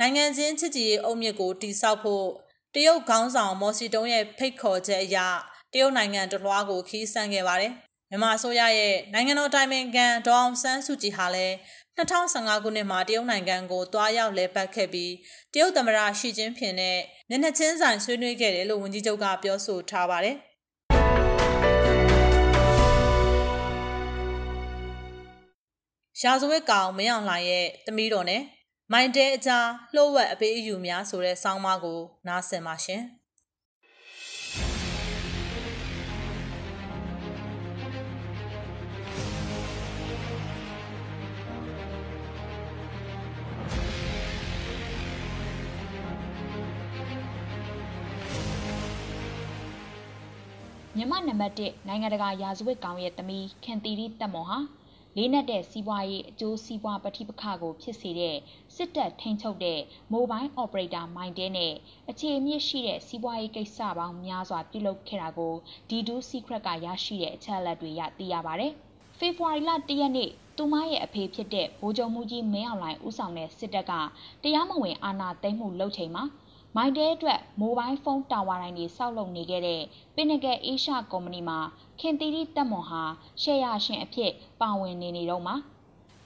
[0.00, 2.26] နိုင်ငံချင်းချစ်ကြည်ရေးအုပ်မြစ်ကိုတည်ဆောက်ဖို့
[2.74, 7.72] တရုတ်ခေါင်းဆောင်မော်စီတုံးရဲ့ဖိတ်ခေါ်ချက်အရတ ရုတ်နိုင်ငံတလွှားကိုခီးဆန်းခဲ့ပါတယ်။
[8.10, 11.54] မြန်မာအစိုးရရဲ့နိုင်ငံတော်တိုင်ပင်ခံဒေါအောင်ဆန်းစုကြည်ဟာလည်း
[11.98, 15.12] 2015ခုနှစ်မှာတရုတ်နိုင်ငံကိုတွားရောက်လဲပတ်ခဲ့ပြီး
[15.52, 20.36] တရုတ်သမ္မတရှီကျင်းဖင်နဲ့မျက်နှာချင်းဆိုင်ဆွေးနွေးခဲ့တယ်လို့ဝန်ကြီးချုပ်ကပြောဆိုထားပါတယ်။
[26.22, 28.42] ရာဇဝတ်ကောင်မင်းအောင်လှိုင်ရဲ့တမီးတော်နဲ့
[28.92, 33.02] မိုင်တဲအကြားလှုပ်ဝက်အပေးအယူများဆိုတဲ့ဆောင်းပါးကိုနားဆင်ပါရှင်။
[50.98, 54.58] မြန်မာနံပါတ်1နိုင်ငံတကာရာဇဝတ်ကောင်ရဲ့သမီးခင်တီရီတက်မော်ဟာ
[55.16, 58.36] လေးနက်တဲ့စီးပွားရေးအကျိုးစီးပွားပဋိပက္ခကိုဖြစ်စေတဲ့
[58.74, 59.80] စစ်တပ်ထိန်းချုပ်တဲ့
[60.14, 61.74] Mobile Operator မိုင်းတဲနဲ့
[62.10, 65.54] အခြေအမြစ်ရှိတဲ့စီးပွားရေးကိစ္စပေါင်းများစွာပြုလုပ်ခဲ့တာကို
[65.88, 68.72] D2 Secret ကရရှိတဲ့အချက်အလက်တွေရသိရပါတယ်။
[69.18, 73.92] ဖေဖော်ဝါရီလ၁ရက်နေ့သူမရဲ့အဖေဖြစ်တဲ့ဗိုလ်ချုပ်မှုကြီးမင်းအောင်လှိုင်ဦးဆောင်တဲ့စစ်တပ်က
[74.42, 76.24] တရားမဝင်အာဏာသိမ်းမှုလုပ်ချိန်မှာ
[76.76, 79.82] မိုင်တဲအတွက်မိုဘိုင်းဖုန်းတာဝါတိုင်းတွေစောက်လုပ်နေခဲ့တဲ့
[80.14, 81.58] ပင်နဂက်အေးရှာကုမ္ပဏီမှာ
[82.00, 83.02] ခင်သီရီတက်မွန်ဟာ
[83.42, 85.54] ရှယ်ယာရှင်အဖြစ်ပါဝင်နေနေတော့မှာ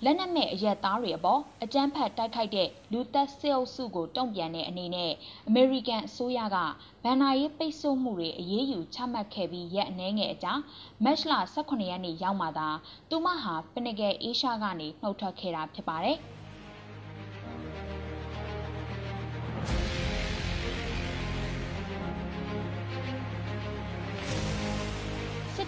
[0.05, 5.13] လက်နက်မဲ့အရက်သားတွေအပေါ်အကြမ်းဖက်တိုက်ခိုက်တဲ့လူသက်စစ်အုပ်စုကိုတုံ့ပြန်တဲ့အနေနဲ့
[5.49, 6.57] အမေရိကန်အစိုးရက
[7.03, 10.53] ဗန်နာရေးပိတ်ဆို့မှုတွေအရေးယူချမှတ်ခဲ့ပြီးရက်အနည်းငယ်အကြာ
[11.05, 12.69] မတ်လ18ရက်နေ့ရောက်မှသာ
[13.11, 16.19] သူမဟာပင်နဂက်အေးရှာကနေနှုတ်ထွက်ခဲ့တာဖြစ်ပါတယ်။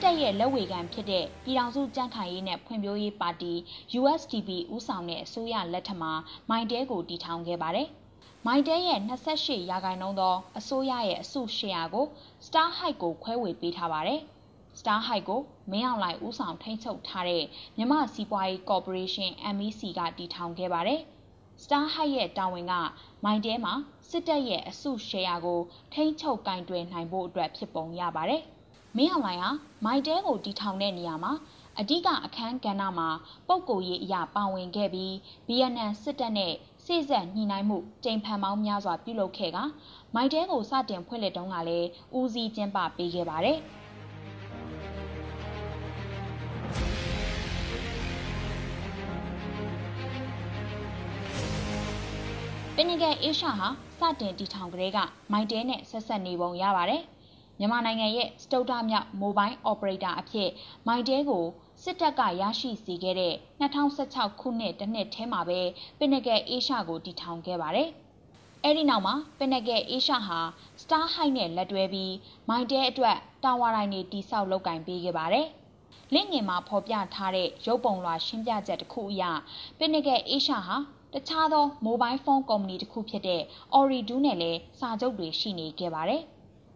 [0.02, 3.52] တပ်ရဲ့လက်ဝေခံဖြစ်တဲ့ပြည်ထောင်စုကြံ့ခိုင်ရေးနဲ့ဖွံ့ဖြိုးရေးပါတီ
[4.00, 6.12] USDP ဦးဆောင်တဲ့အစိုးရလက်ထက်မှာ
[6.50, 7.88] မိုင်တဲကိုတည်ထောင်ခဲ့ပါတယ်။
[8.46, 12.06] မိုင်တဲရဲ့28ရာခိုင်နှုန်းသောအစိုးရရဲ့အစုရှယ်ယာကို
[12.46, 14.20] Star High ကိုခွဲဝေပေးထားပါတယ်။
[14.78, 17.44] Star High ကိုမင်းအောင်လှိုင်ဦးဆောင်ထိန်းချုပ်ထားတဲ့
[17.76, 21.00] မြမစီးပွားရေးကော်ပိုရေးရှင်း MEC ကတည်ထောင်ခဲ့ပါတယ်။
[21.62, 22.74] Star High ရဲ့တာဝန်က
[23.24, 23.74] မိုင်တဲမှာ
[24.10, 25.60] စစ်တပ်ရဲ့အစုရှယ်ယာကို
[25.92, 28.44] ထိန်းချုပ်ကင်တွယ်နိုင်ဖို့အတွက်ဖြစ်ပုံရပါတယ်။
[28.96, 29.50] မင်းအောင်လှိုင်ဟာ
[29.84, 31.32] မိုက်တဲကိုတီထောင်တဲ့နေရာမှာ
[31.78, 33.08] အဓိကအခန်းကဏ္ဍမှာ
[33.48, 35.12] ပုံကိုရေးအရာပါဝင်ခဲ့ပြီး
[35.46, 36.52] BNN စစ်တပ်နဲ့
[36.84, 39.58] စိစက်ညှိနှိုင်းမှုကြိမ်ဖန်ပေါင်းများစွာပြုလုပ်ခဲ့က
[40.14, 43.58] မိုက်တဲကိုစတင်ဖွင့်လှစ်တုန်းကလည်းဦးစီးကျင်းပပေးခဲ့ပါတယ်
[52.76, 54.98] ပင်နဂက်အေရှာဟာစတင်တီထောင်ကလေးက
[55.32, 57.02] မိုက်တဲနဲ့ဆက်ဆက်နေပုံရပါတယ်။
[57.58, 60.50] မြန်မာနိုင်ငံရဲ့စတုတ္ထမြောက် Mobile Operator အဖြစ်
[60.86, 61.44] မိုင်တဲကို
[61.82, 65.60] စစ်တပ်ကရရှိစေခဲ့တဲ့2016ခုနှစ်တစ်နှစ်ထဲမှာပဲ
[65.98, 67.88] ပင်နဂက်အေရှာကိုတည်ထောင်ခဲ့ပါတယ်။
[68.64, 70.38] အဲဒီနောက်မှာပင်နဂက်အေရှာဟာ
[70.82, 72.14] Star High နဲ့လက်တွဲပြီး
[72.48, 75.46] မိုင်တဲအတွက်တာဝါတိုင်းတွေတိစောက်လုပ်ကင်ပေးခဲ့ပါတယ်။
[76.14, 79.22] လင့်ငင်မှာဖော်ပြထားတဲ့ရုပ်ပုံလွှာရှင်းပြချက်တစ်ခုအရ
[79.78, 80.76] ပင်နဂက်အေရှာဟာ
[81.14, 83.42] တခြားသောမိုဘိုင်းဖုန်းကုမ္ပဏီတစ်ခုဖြစ်တဲ့
[83.74, 86.22] Ooredoo နဲ့လည်းစာချုပ်တွေရှိနေခဲ့ပါတယ်။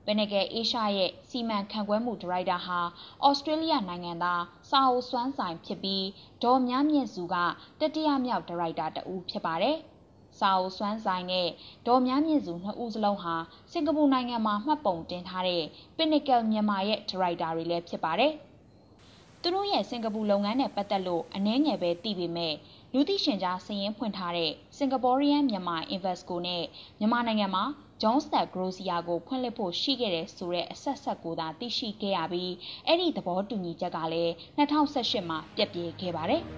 [0.07, 2.79] ပင်နဂက်အေရှာရဲ့စီမံခန့်ခွဲမှုဒါရိုက်တာဟာ
[3.27, 6.07] ဩစတြေးလျနိုင်ငံသားစာအုပ်စွမ်းဆိုင်ဖြစ်ပြီး
[6.43, 7.37] ဒေါ်မြမြင့်စုက
[7.81, 9.77] တတိယမြောက်ဒါရိုက်တာတဦးဖြစ်ပါတယ်။
[10.39, 11.49] စာအုပ်စွမ်းဆိုင်နဲ့
[11.87, 13.35] ဒေါ်မြမြင့်စုနှစ်ဦးစလုံးဟာ
[13.73, 15.63] စင်ကာပူနိုင်ငံမှာမှတ်ပုံတင်ထားတဲ့
[15.97, 18.33] Pinnacle မြန်မာရဲ့ဒါရိုက်တာတွေလည်းဖြစ်ပါတယ်။
[19.43, 22.55] သူတို့ရဲ့စင်ကာပူလုပ်ငန်းနဲ့ပတ်သက်လို့အနှဲငယ်ပဲသိပေမဲ့
[22.93, 26.65] လူသိရှင်ကြားစည်ရင်းဖွင့်ထားတဲ့ Singaporean မြန်မာ Invesco နဲ့
[26.99, 27.65] မြန်မာနိုင်ငံမှာ
[28.03, 32.53] Johnstone Grossia ကိုဖွင့်လှစ်ဖို့ရှိခဲ့တဲ့ဆိုတဲ့အဆက်ဆက်ကိုသာသိရှိခဲ့ရပြီး
[32.87, 36.43] အဲ့ဒီသဘောတူညီချက်ကလည်း2018မှာပြည့်ပြည့်ခဲ့ပါတယ်။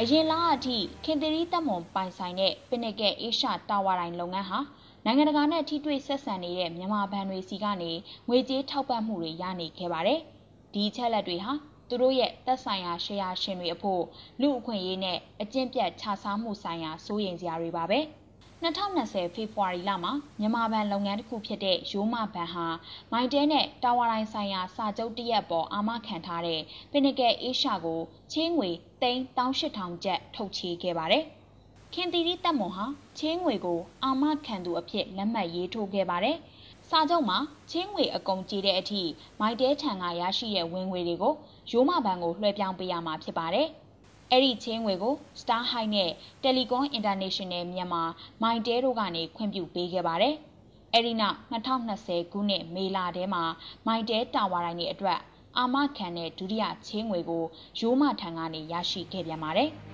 [0.00, 4.58] အရင်လအထိခင်သီရီတက်မွန်ပိုင်ဆိုင်တဲ့ပနစ်ကဲအေရှာတာဝါတိုင်းလုပ်ငန်းဟာ
[5.04, 7.92] နိုင်ငံတကာနဲ့ထိတွေ့ဆက်ဆံနေတဲ့မြန်မာဘဏ်တွေစီကနေ
[8.28, 10.20] ငွေကြေးထောက်ပံ့မှုတွေရနေခဲ့ပါတယ်။
[10.74, 14.02] ဒီချက်လက်တွေဟာ သူတို့ရဲ့သက်ဆိုင်ရာရှယ်ယာရှင်တွေအဖို့
[14.40, 18.00] လူအခွင့်အရေးနဲ့အကျင့်ပြတ်ခြစားမှုဆိုင်ရာစိုးရိမ်စရာတွေပါပဲ။
[18.64, 22.66] 2020ဖေဖော်ဝါရီလမှာမြန်မာဘဏ်လုပ်ငန်းတစ်ခုဖြစ်တဲ့ရိုးမဘဏ်ဟာ
[23.12, 28.00] မိုင်တဲနဲ့တာဝါတိုင်းဆိုင်ရာစာချုပ်တရက်ပေါ်အာမခံထားတဲ့ပင်နကယ်အေရှာကို
[28.32, 28.70] ချင်းငွေ
[29.02, 31.24] 38000ကျပ်ထုတ်ချေခဲ့ပါတယ်။
[31.94, 32.86] ခင်တီရီတက်မွန်ဟာ
[33.18, 36.36] ချင်းငွေကိုအာမခံသူအဖြစ်လက်မှတ်ရေးထိုးခဲ့ပါတယ်။
[36.90, 37.38] စာချုပ်မှာ
[37.70, 39.02] ချင်းငွေအကုန်ကြေးတဲ့အထိ
[39.40, 41.34] မိုက်တဲထံကရရှိတဲ့ဝင်ငွေတွေကို
[41.70, 43.68] ရိုးမဘဏ်ကိုလွှဲပြောင်းပေးရမှာဖြစ်ပါတယ်။
[44.30, 46.10] အဲ့ဒီချင်းငွေကို Star High နဲ့
[46.42, 48.02] Telecom International မြန်မာ
[48.42, 50.34] မိုင်တဲတို့ကနေခွင့်ပြုပေးခဲ့ပါတယ်။
[50.92, 53.42] အဲ့ဒီနောက်2020ခုနှစ်မေလထဲမှာ
[53.86, 55.18] မိုင်တဲတာဝါတိုင်းတွေအတွက်
[55.58, 57.44] အာမခံတဲ့ဒုတိယချင်းငွေကို
[57.80, 59.70] ရိုးမထံကနေရရှိခဲ့ပြန်ပါတယ်။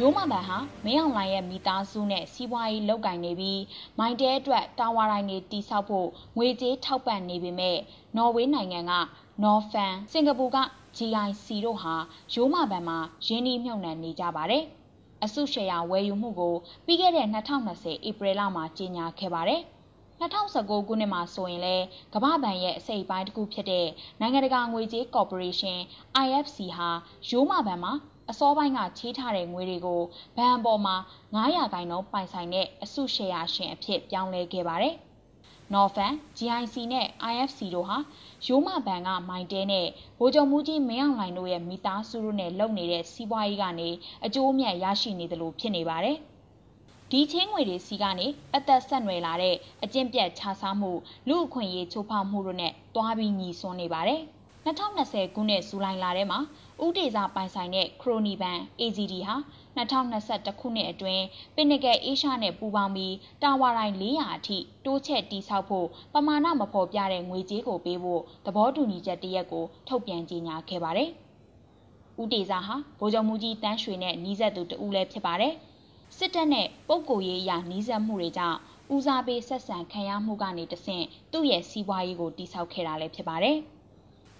[0.00, 3.62] ရိုးမဘန်ဟာမင်းအောင်လှိုင်ရဲ့မိသားစုနဲ့စီးပွားရေးလုပ်ကင်နေပြီး
[3.98, 7.78] မိုင်တဲအတွက်တာဝါတိုင်းတွေတိစောက်ဖို့ငွေကြေးထောက်ပံ့နေပေမဲ့
[8.16, 8.92] နော်ဝေးနိုင်ငံက
[9.42, 10.58] Norfan စင်ကာပူက
[10.96, 11.94] GIC တို့ဟာ
[12.34, 14.64] ရိုးမဘန်မှာရင်းနှီးမြှုပ်နှံနေကြပါတယ်။
[15.24, 16.54] အစုရှယ်ယာဝယ်ယူမှုကို
[16.86, 19.60] ပြီးခဲ့တဲ့2020ဧပြီလမှာကြေညာခဲ့ပါတယ်။
[20.20, 21.76] 2019ခုနှစ်မှာဆိုရင်လဲ
[22.14, 23.86] ကမ္ဘာ့ဘဏ်ရဲ့အစိပ်ပိုင်းတစ်ခုဖြစ်တဲ့
[24.20, 25.82] နိုင်ငံတကာငွေကြေးကော်ပိုရေးရှင်း
[26.24, 26.90] IFC ဟာ
[27.30, 27.94] ရိုးမဘဏ်မှာ
[28.30, 30.00] အစောပိုင်းကချေးထားတဲ့ငွေတွေကို
[30.36, 30.96] ဘဏ်ပေါ်မှာ
[31.34, 34.94] 900ခိုင်နှုန်းပိုင်ဆိုင်တဲ့အစုရှယ်ယာရှင်အဖြစ်ပြောင်းလဲခဲ့ပါတယ်။
[35.74, 37.96] Norfan, GIC နဲ့ IFC တို့ဟာ
[38.46, 39.86] ရိုးမဘဏ်ကမိုင်တဲနဲ့
[40.18, 43.88] ဗိုလ်ချုပ်မူကြီးမင်းအောင်လှိုင်တို့ရဲ့မိသားစုတို့နဲ့လုပ်နေတဲ့စီးပွားရေးကနေ
[44.24, 46.16] အကျိုးအမြတ်ရရှိနေတယ်လို့ဖြစ်နေပါတယ်။
[47.10, 50.92] ဒီချင်းငွေတွေစီကနေအသက်ဆက်နွယ်လာတဲ့အကျင့်ပြတ်ခြားစားမှု
[51.28, 54.20] လူအခွင့်အရေးချိုးဖောက်မှုတို့နဲ့တွားပြီးညီစွန်းနေပါတယ်။
[54.66, 56.38] 2020ခုနှစ်ဇူလိုင်လထဲမှာ
[56.84, 59.36] ဥဒေစာပိုင်ဆိုင်တဲ့ခရိုနီဘန် AGD ဟာ
[59.76, 71.10] 2021ခုနှစ်အတွင်းပင်နဂက်အေရှာနဲ့ပူးပေါင်းပြီးတာဝါတိုင်း400အထိတိုးချဲ့တိဆောက်ဖို့ပမာဏမဖော်ပြတဲ့ငွေကြေးကိုပေးဖို့သဘောတူညီချက်တရက်ကိုထုတ်ပြန်ကြေညာခဲ့ပါတယ်။
[72.22, 75.54] ဦးတေစာဟာဗိုလ်ချုပ်မူကြီးတန်းရွှေနဲ့နီးစပ်သူတဦးလည်းဖြစ်ပါတယ်။
[76.16, 78.58] စစ်တပ်နဲ့ပုံကိုရေးအရာနီးစပ်မှုတွေကြောင့်
[78.94, 83.56] ဦးစားပေးဆက်ဆံခံရမှုကနေတဆင့်သူ့ရဲ့စီးပွားရေးကိုတိစောက်ခဲ့တာလည်းဖြစ်ပါတယ်။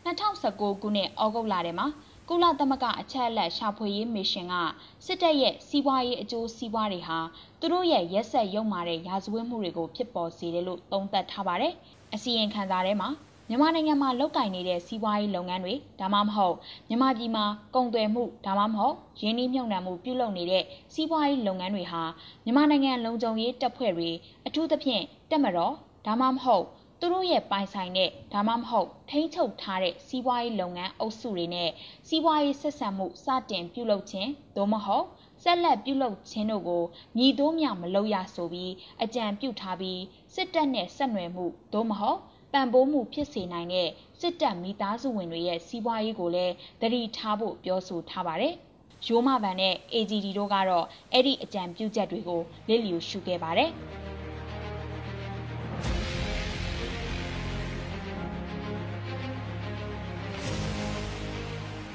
[0.06, 1.86] 2019ခုနှစ်ဩဂုတ်လထဲမှာ
[2.30, 4.54] ကုလသမဂ္ဂအချက်အလက်ရှာဖွေရေးမစ်ရှင်က
[5.06, 7.18] စစ်တပ်ရဲ့စီးပွားရေးအကျိုးစီးပွားတွေဟာ
[7.60, 11.72] သူတို့ရဲ့ရက်ဆက်ရုံမာတဲ့ရာဇဝတ်မှုတွေကိုဖြစ်ပေါ်စေတယ်လို့သုံးသပ်ထားပါတယ်။
[12.14, 13.08] အစီရင်ခံစာထဲမှာ
[13.48, 16.56] မြန်မာနိုင်ငံမှာလုပ်ကင်နေတဲ့စီးပွားရေးလုပ်ငန်းတွေဒါမှမဟုတ်
[16.88, 20.64] မြန်မာပြည်မှာကုန်သွယ်မှုဒါမှမဟုတ်ရင်းနှီးမြှုပ်နှံမှုပြုလုပ်နေတဲ့
[20.94, 22.02] စီးပွားရေးလုပ်ငန်းတွေဟာ
[22.44, 24.10] မြန်မာနိုင်ငံလုံခြုံရေးတပ်ဖွဲ့တွေ
[24.46, 25.74] အထူးသဖြင့်တက်မတော်
[26.06, 26.64] ဒါမှမဟုတ်
[27.00, 31.70] သူတို့ရဲ့ပိုင်ဆိုင်တဲ့ဒါမှမဟုတ်ထိန်းချုပ်ထားတဲ့စီးပွားရေးလုပ်ငန်းအုပ်စုတွေနဲ့
[32.08, 35.04] စီးပွားရေးဆက်ဆံမှုစတင်ပြုလုပ်ခြင်းသို့မဟုတ်
[35.42, 36.84] ဆက်လက်ပြုလုပ်ခြင်းတို့ကို
[37.18, 40.00] ညီတိုးမြမလုပ်ရဆိုပြီးအကြံပြုထားပြီး
[40.34, 42.18] စစ်တပ်နဲ့ဆက်နွယ်မှုသို့မဟုတ်
[42.52, 43.88] ပံ့ပိုးမှုဖြစ်စေနိုင်တဲ့
[44.20, 48.54] စစ်တပ်မိသားစုဝင်တွေရဲ့စီးပွားရေးကိုလည်းသတိထားဖို့ပြောဆိုထားပါတယ်။
[49.06, 53.72] ရိုးမဗန်နဲ့ AGD တို့ကတော့အဲ့ဒီအကြံပြုချက်တွေကိုလစ်လျူရှုခဲ့ပါတယ်။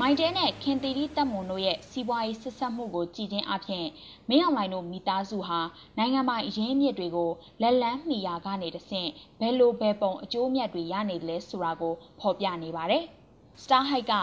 [0.06, 3.86] မိုင်တဲနဲ့ခင်တီရီတက်မွန်တို့ရဲ့စီးပွားရေးဆက်ဆက်မှုကိုကြည်ချင်းအပြင်
[4.30, 5.60] မင်းအောင်လှိုင်တို့မိသားစုဟာ
[5.98, 13.04] နိုင်ငံပိုင်အရင်းအမြစ်တွေကိုလက်လန်းမှီရာကနေတဆင့်ဘယ်လိုဘယ်ပုံအကျိုးအမြတ်တွေရနေလဲဆိုတာကိုဖော်ပြနေပါတယ်။
[13.64, 14.14] Star High က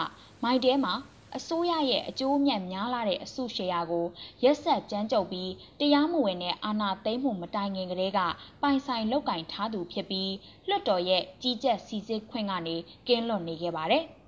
[0.43, 0.93] မိုင်တဲမှာ
[1.37, 4.05] အစိုးရရဲ့အကျိုးအမြတ်များလာတဲ့အစုရှယ်ယာကို
[4.43, 8.19] ရက်ဆက်ကြမ်းကြုတ်ပြီးတရားမဝင်တဲ့အာဏာသိမ်းမှုမတိုင်ခင်ကတည်းက
[8.61, 10.31] ပိုင်ဆိုင်လုပ်ကင်ထားသူဖြစ်ပြီး
[10.67, 12.75] လွှတ်တော်ရဲ့ကြီးကြပ်စီစစ်ခွင့်ကနေ
[13.07, 14.05] ကင်းလွတ်နေခဲ့ပါတယ်။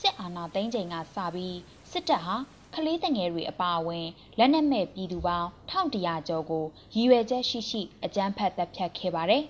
[0.00, 1.56] စစ်အာဏာသိမ်းချိန်ကစပြီး
[1.90, 2.36] စစ်တပ်ဟာ
[2.74, 4.06] ကလေးတငယ်တွေအပါအဝင်
[4.38, 9.42] လက်နက်မဲ့ပြည်သူပေါင်း1100ကျော်ကိုရည်ရွယ်ချက်ရှိရှိအကြမ်းဖက်တပ်ဖြတ်ခဲ့ပါတယ်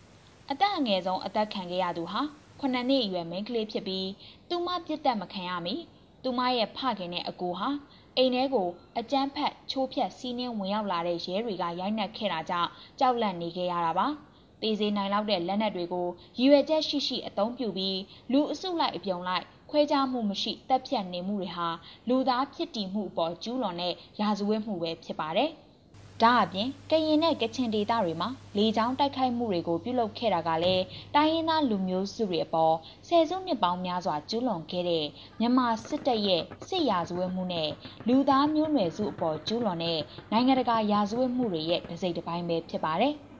[0.50, 2.20] ။အသက်အငယ်ဆုံးအသက်ခံခဲ့ရသူဟာ
[2.60, 4.08] 9နှစ်အရွယ်မိန်းကလေးဖြစ်ပြီး
[4.48, 5.74] သူမပြစ်တက်မခံရမီ
[6.22, 7.68] သူမရဲ့ဖခင်နဲ့အကိုဟာ
[8.16, 14.08] အိမ်ထဲကိုအကြမ်းဖက်ချိုးဖျက်စီးနှင်းဝင်ရောက်လာတဲ့ရဲတွေကရိုက်နှက်ခဲ့တာကြောင့်ကြောက်လန့်နေခဲ့ရတာပါ။
[14.64, 17.98] တေးစေနိုင်လောက်တဲ့လက်နက်တွေကိုရည်ရွယ်ချက်ရှိရှိအသုံးပြုပြီး
[18.32, 19.44] လူအစုလိုက်အပြုံလိုက်
[19.76, 21.68] ခွဲခြားမှုမရှိတပ်ဖြတ်နေမှုတွေဟာ
[22.08, 25.50] လူသားဖြစ်တည်မှုအပေါ်ကျူးလွန်တဲ့ရာဇဝတ်မှုပဲဖြစ်ပါတယ်။
[26.22, 30.84] ဒါအပြင်ကရင်နဲ့ကချင်ဒေသတွေမှာလေကြောင်းတိုက်ခိုက်မှုတွေကိုပြုလုပ်ခဲ့တာကလည်း
[31.14, 32.74] တိုင်းရင်းသားလူမျိုးစုတွေအပေါ်
[33.08, 35.04] ဆယ်စုနှစ်ပေါင်းများစွာကျူးလွန်ခဲ့တဲ့
[35.40, 37.70] မြန်မာစစ်တပ်ရဲ့စစ်ရာဇဝတ်မှုနဲ့
[38.08, 40.00] လူသားမျိုးနွယ်စုအပေါ်ကျူးလွန်တဲ့
[40.32, 43.14] နိုင်ငံတကာရာဇဝတ်မှုတွေရဲ့တစ်စိတ်တစ်ပိုင်းပဲဖြစ်ပါတယ်။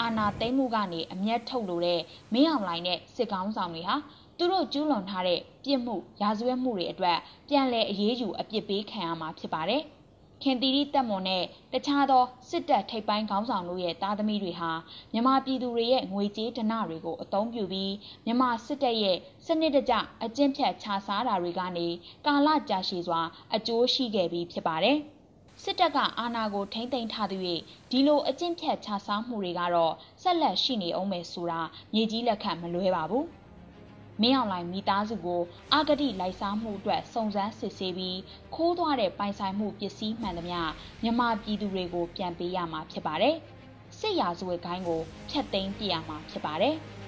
[0.00, 2.00] အာနာသိမ့်မှုကနေအမျက်ထုတ်လို့တဲ့
[2.32, 3.96] မင်းအောင်လှိုင်နဲ့စစ်ကောင်းဆောင်တွေဟာ
[4.38, 9.82] သူတို့ကျူးလွန်ထားတဲ့ပြစ်မှုရာဇဝတ်မှုတွေအတွက်ပြန်လည်အရေးယူအပြစ်ပေးခံရမှာဖြစ်ပါတယ်။
[10.42, 14.70] ခင်တီရီတက်မွန်နဲ့တခြားသောစစ်တပ်ထိပ်ပိုင်းခေါင်းဆောင်တို့ရဲ့တာသမီတွေဟာ
[15.12, 17.92] မြန်မာပြည်သူတွေရဲ့ငွေကြေးဒဏတွေကိုအသုံးပြုပြီး
[18.24, 21.86] မြန်မာစစ်တပ်ရဲ့စနစ်တကျအကျင့်ဖြတ်ခြားစားတာတွေကနေ
[22.26, 23.20] ကာလကြာရှည်စွာ
[23.54, 24.98] အကျိုးရှိခဲ့ပြီးဖြစ်ပါတယ်။
[25.62, 27.38] စစ်တပ်ကအာဏာကိုထိမ့်သိမ်းထားသူ၍
[27.90, 31.60] ဒီလိုအကျင့်ဖြတ်ခြားစားမှုတွေကတော့ဆက်လက်ရှိနေအောင်မယ်ဆိုတာ
[31.94, 33.24] မြေကြီးလက်ခံမလွဲပါဘူး။
[34.20, 35.42] မင်းအောင်လှိုင်မိသားစုကို
[35.72, 38.18] အာဂတိလိုက်စားမှုအတွက်စုံစမ်းစစ်ဆေးပြီး
[38.54, 40.58] ခိုးသွားတဲ့ပိုင်ဆိုင်မှုပစ္စည်းမှန်သမျှ
[41.02, 43.36] မြန်မာပြည်သူတွေကိုပြန်ပေးရမှာဖြစ်ပါတယ်။
[43.98, 46.76] စစ်ရာဇဝတ်ကိုင်းကိုဖျက်သိမ်းပြရမှာဖြစ်ပါတယ်။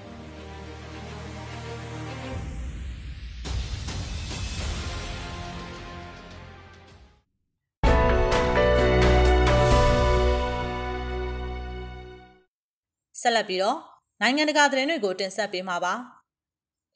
[13.23, 13.79] ဆက်လက်ပြီးတော့
[14.21, 15.95] နိုင်ငံတကာသတင်းတွေကိုတင်ဆက်ပေးမှာပါ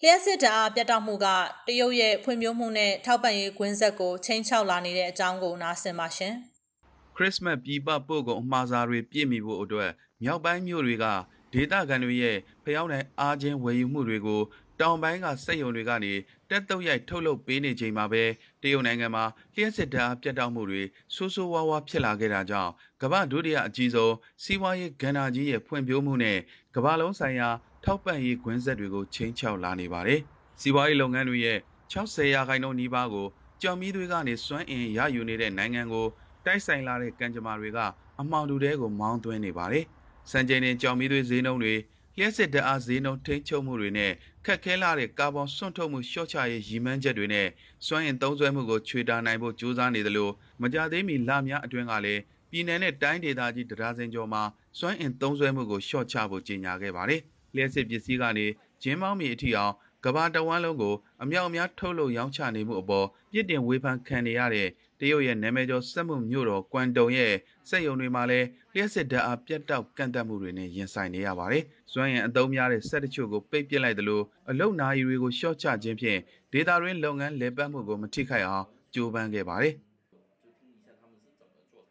[0.02, 1.26] လျှက်စစ်ဓာတ်ပြတ်တောက်မှုက
[1.66, 6.34] တရုတ်ရဲ့ဖွံ့ဖြိုးမှုနဲ့ထောက်ပံ့ရေးကွင်းဆက်ကိုချိန်ချောက်လာနေတဲ့အကြောင်းကိုနားဆင်ပါရှင်။
[7.16, 9.90] ခရစ်စမတ်ပြည်ပပို့ကုန်အမှားစားတွေပြည့်မီဖို့အတွက်
[10.22, 11.04] မြောက်ပိုင်းမြို့တွေက
[11.52, 14.40] ဒေသခံတွေရဲ့ဖျောင်းတဲ့အားချင်းဝယ်ယူမှုတွေကို
[14.80, 16.12] တောင်ပိုင်းကစက်ယုံတွေကနေ
[16.50, 18.22] တက်တုတ်ရိုက်ထုတ်လုပ်ပေးနေချိန်မှာပဲ
[18.62, 20.82] တရုတ်နိုင်ငံမှာလျှက်စစ်ဓာတ်ပြတ်တောက်မှုတွေ
[21.14, 26.38] ဆိုးဆိုးဝါးဝါဖြစ်လာခဲ့တာကြောင့်ကမ္ဘာဒုတိယအကြီးဆုံးစီးပွားရေးကဏ္ဍကြီးရဲ့ဖွံ့ဖြိုးမှုနဲ့
[26.74, 27.48] ကမ္ဘာလုံးဆိုင်ရာ
[27.84, 30.20] ထောက်ပံ့ရေးခွင့်ဆက်တွေကိုချင်းချောက်လာနေပါတယ်။
[30.60, 31.58] စီးပွားရေးလုပ်ငန်းတွေရဲ့
[31.92, 33.26] 60ရာခိုင်နှုန်းနီးပါးကို
[33.62, 36.06] ကြော်မီးတွေကနေစွမ်းအင်ရယူနေတဲ့နိုင်ငံကို
[36.44, 37.78] တိုက်ဆိုင်လာတဲ့ကံကြမ္မာတွေက
[38.20, 39.84] အမှောင်တူတဲကိုမောင်းသွင်းနေပါတယ်။
[40.30, 41.74] စံချိန်တင်ကြော်မီးတွေဈေးနှုန်းတွေ
[42.18, 44.12] လျှက်စစ်ဓာတ်အားဈေးနှုန်းထိန်းချုပ်မှုတွေနဲ့
[44.44, 47.48] ခက်ခဲလာတဲ့ကာဗွန်စွန့်ထုတ်မှုလျှော့ချရေးရည်မှန်းချက်တွေနဲ့
[47.86, 50.30] စွမ်းအင်သုံးစွဲမှုကိုချွေတာနိုင်ဖို့ကြိုးစားနေသလို
[50.62, 54.42] မကြသေးမီလများအတွင်းကလည်းပြည်내နဲ့တိုင်းဒေသကြီးတရားစင်ကျော်မှာ
[54.78, 57.20] စွမ်းအင်သုံးစွဲမှုကိုလျှော့ချဖို့ကြေညာခဲ့ပါတယ်။
[57.54, 58.46] လျှက်စစ်ပစ္စည်းကနေ
[58.82, 59.74] ဂျင်းမောင်းမီအထိအောင်
[60.04, 64.68] ကဘာတဝမ်းလုံးကိုအမြောက်အများထုတ်လုပ်ရောင်းချနေမှုအပေါ်ပြစ်တင်ဝေဖန်ခံနေရတဲ့
[64.99, 67.33] တရုတ်ရဲ့နာမည်ကျော်စက်မှုမြို့တော်ကွမ်တုံရဲ့
[67.69, 76.19] စက်ရုံတွေမှာလည်းလျှက်စစ်ဓာတ်အားပြတ်တောက်ကန့်သက်မှုတွေနဲ့ရင်ဆိုင်နေရပါတယ်။စွမ်းရည်အသုံးများတဲ့စက်တချို့ကိုပိတ်ပစ်လိုက်သလိုအလုတ်နာရီတွေကိုရှော့ချခြင်းဖြင့်
[76.51, 79.73] ဒေတာရင်းလုပ်ငန်းလည်ပတ်မှုကိုမထိခိုက်အောင်ကြိုးပမ်းခဲ့ပါတယ်။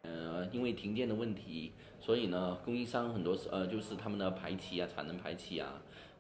[0.07, 0.11] 呃，
[0.55, 1.73] 因为停电的问题，
[2.05, 5.67] 所以呢，供应商很多呃就是他们的排气啊、产能排气啊，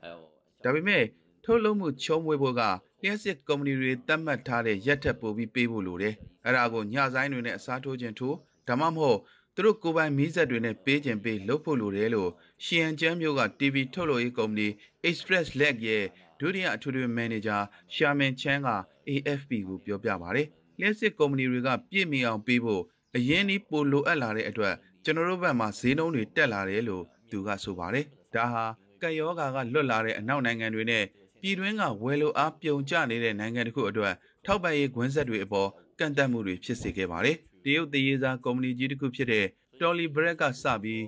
[0.01, 0.17] 还有。
[0.65, 1.03] ဒါပေမဲ့
[1.48, 2.62] ထုတ်လုပ်မှုချုံးမွေးဖို့က
[3.02, 6.14] လျှက်စစ်ကုမ္ပဏီတွေတတ်မှတ်ထားတဲ့ရက်ထက်ပိုပြီးပေးဖို့လိုတယ်။
[6.46, 9.20] အဲ့ဒါကိုညဆိုင်တွေနဲ့အစားထိုးခြင်းထိုးဒါမှမဟုတ်
[9.56, 12.32] သူတို့ကိုယ်ပိုင်မီးစက်တွေနဲ့ပေးခြင်းပေးလုပ်ဖို့လိုတယ်လို့
[12.64, 14.68] ရှီယန်ကျန်းမျိုးက TV ထုတ်လုပ်ရေးကုမ္ပဏီ
[15.08, 16.06] Express Leg ရဲ့
[16.40, 17.58] ဒုတိယအထွေထွေမန်နေဂျာ
[17.94, 18.70] ရှာမင်ချန်းက
[19.10, 20.48] AFP ကိုပြောပြပါတယ်။
[20.80, 22.84] လျှက်စစ်ကုမ္ပဏီတွေကပြည့်မီအောင်ပေးဖို့
[23.16, 28.06] အရင်ဒီပိုလိုအပ်လာတဲ့အတွက်ကျွန်တော်တို့ဘက်မှာဈေးနှုန်းတွေတက်လာတယ်လို့သူကဆိုပါတယ်။
[28.36, 28.66] ဒါဟာ
[29.02, 31.06] ကက်ယောဂါကလွတ်လာတဲ့အနောက်နိုင်ငံတွေနဲ့
[31.46, 34.14] ပြည်တွင်းကဝယ်လိုအားပြုံကျနေတဲ့နိုင်ငံတခုအတွက်
[34.46, 39.46] ထောက်ပံ့ရေးခွင့်ဆက်တွေအပေါ်ကန့်သက်မှုတွေဖြစ်စေခဲ့ပါတယ်။တရုတ်တရေစာကုမ္ပဏီကြီးတစ်ခုဖြစ်တဲ့
[39.80, 41.04] Tolly Bread ကစပြီး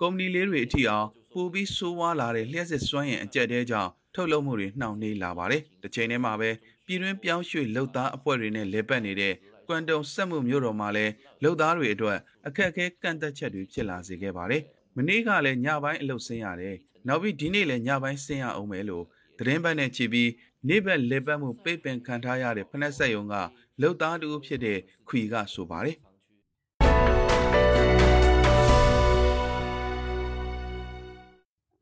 [0.00, 6.50] ကုမ္ပဏီလေးတွေအထိအောင်ပူပြီးဆိုးဝါးလာတဲ့လျှက်စစ်စွမ်းရင်အကျက်တဲကြောင့်ထုတ်လုပ်မှုတွေနှောင့်နှေးလာပါတယ်။တစ်ချိန်တည်းမှာပဲ
[6.86, 9.34] ပြည်တွင်းပြောင်းရွှေ့လှုပ်သားအဖွဲ့တွေနဲ့လေပတ်နေတဲ့
[9.68, 14.62] ကွမ်တုံစက်မှုမြို့တော်မှာလည်းလုံသားတွေအတွက်အခက်အခဲကန့်သက်ချက်တွေဖြစ်လာစေခဲ့ပါတယ်။
[14.96, 16.76] မနေ့ကလည်းညပိုင်းအလုပ်ဆင်းရတယ်။
[17.08, 19.04] နောက်ပြီးဒီနေ့လည်းညပိုင်းဆင်းရအောင်မယ်လို့
[19.40, 20.30] သတင်းပတ်နဲ့ချီပြီး
[20.68, 23.34] နေ့ဘက်လေပတ်မှုပိတ်ပင်ခံထားရတဲ့ဖနက်ဆက်ယုံက
[23.82, 25.96] လုံသားတူဖြစ်တဲ့ခွီကဆိုပါတယ်။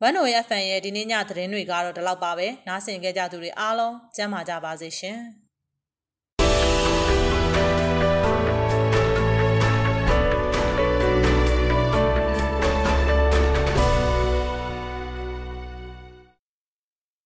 [0.02, 5.18] ဝန်နိုရဲ့ဖန်ရဲ့ဒီနေ့ညသတင်းတွေကတော့ဒီလောက်ပါပဲနားဆင်ကြကြသူတွေအားလုံးကျမ်းမာကြပါစေရှင်။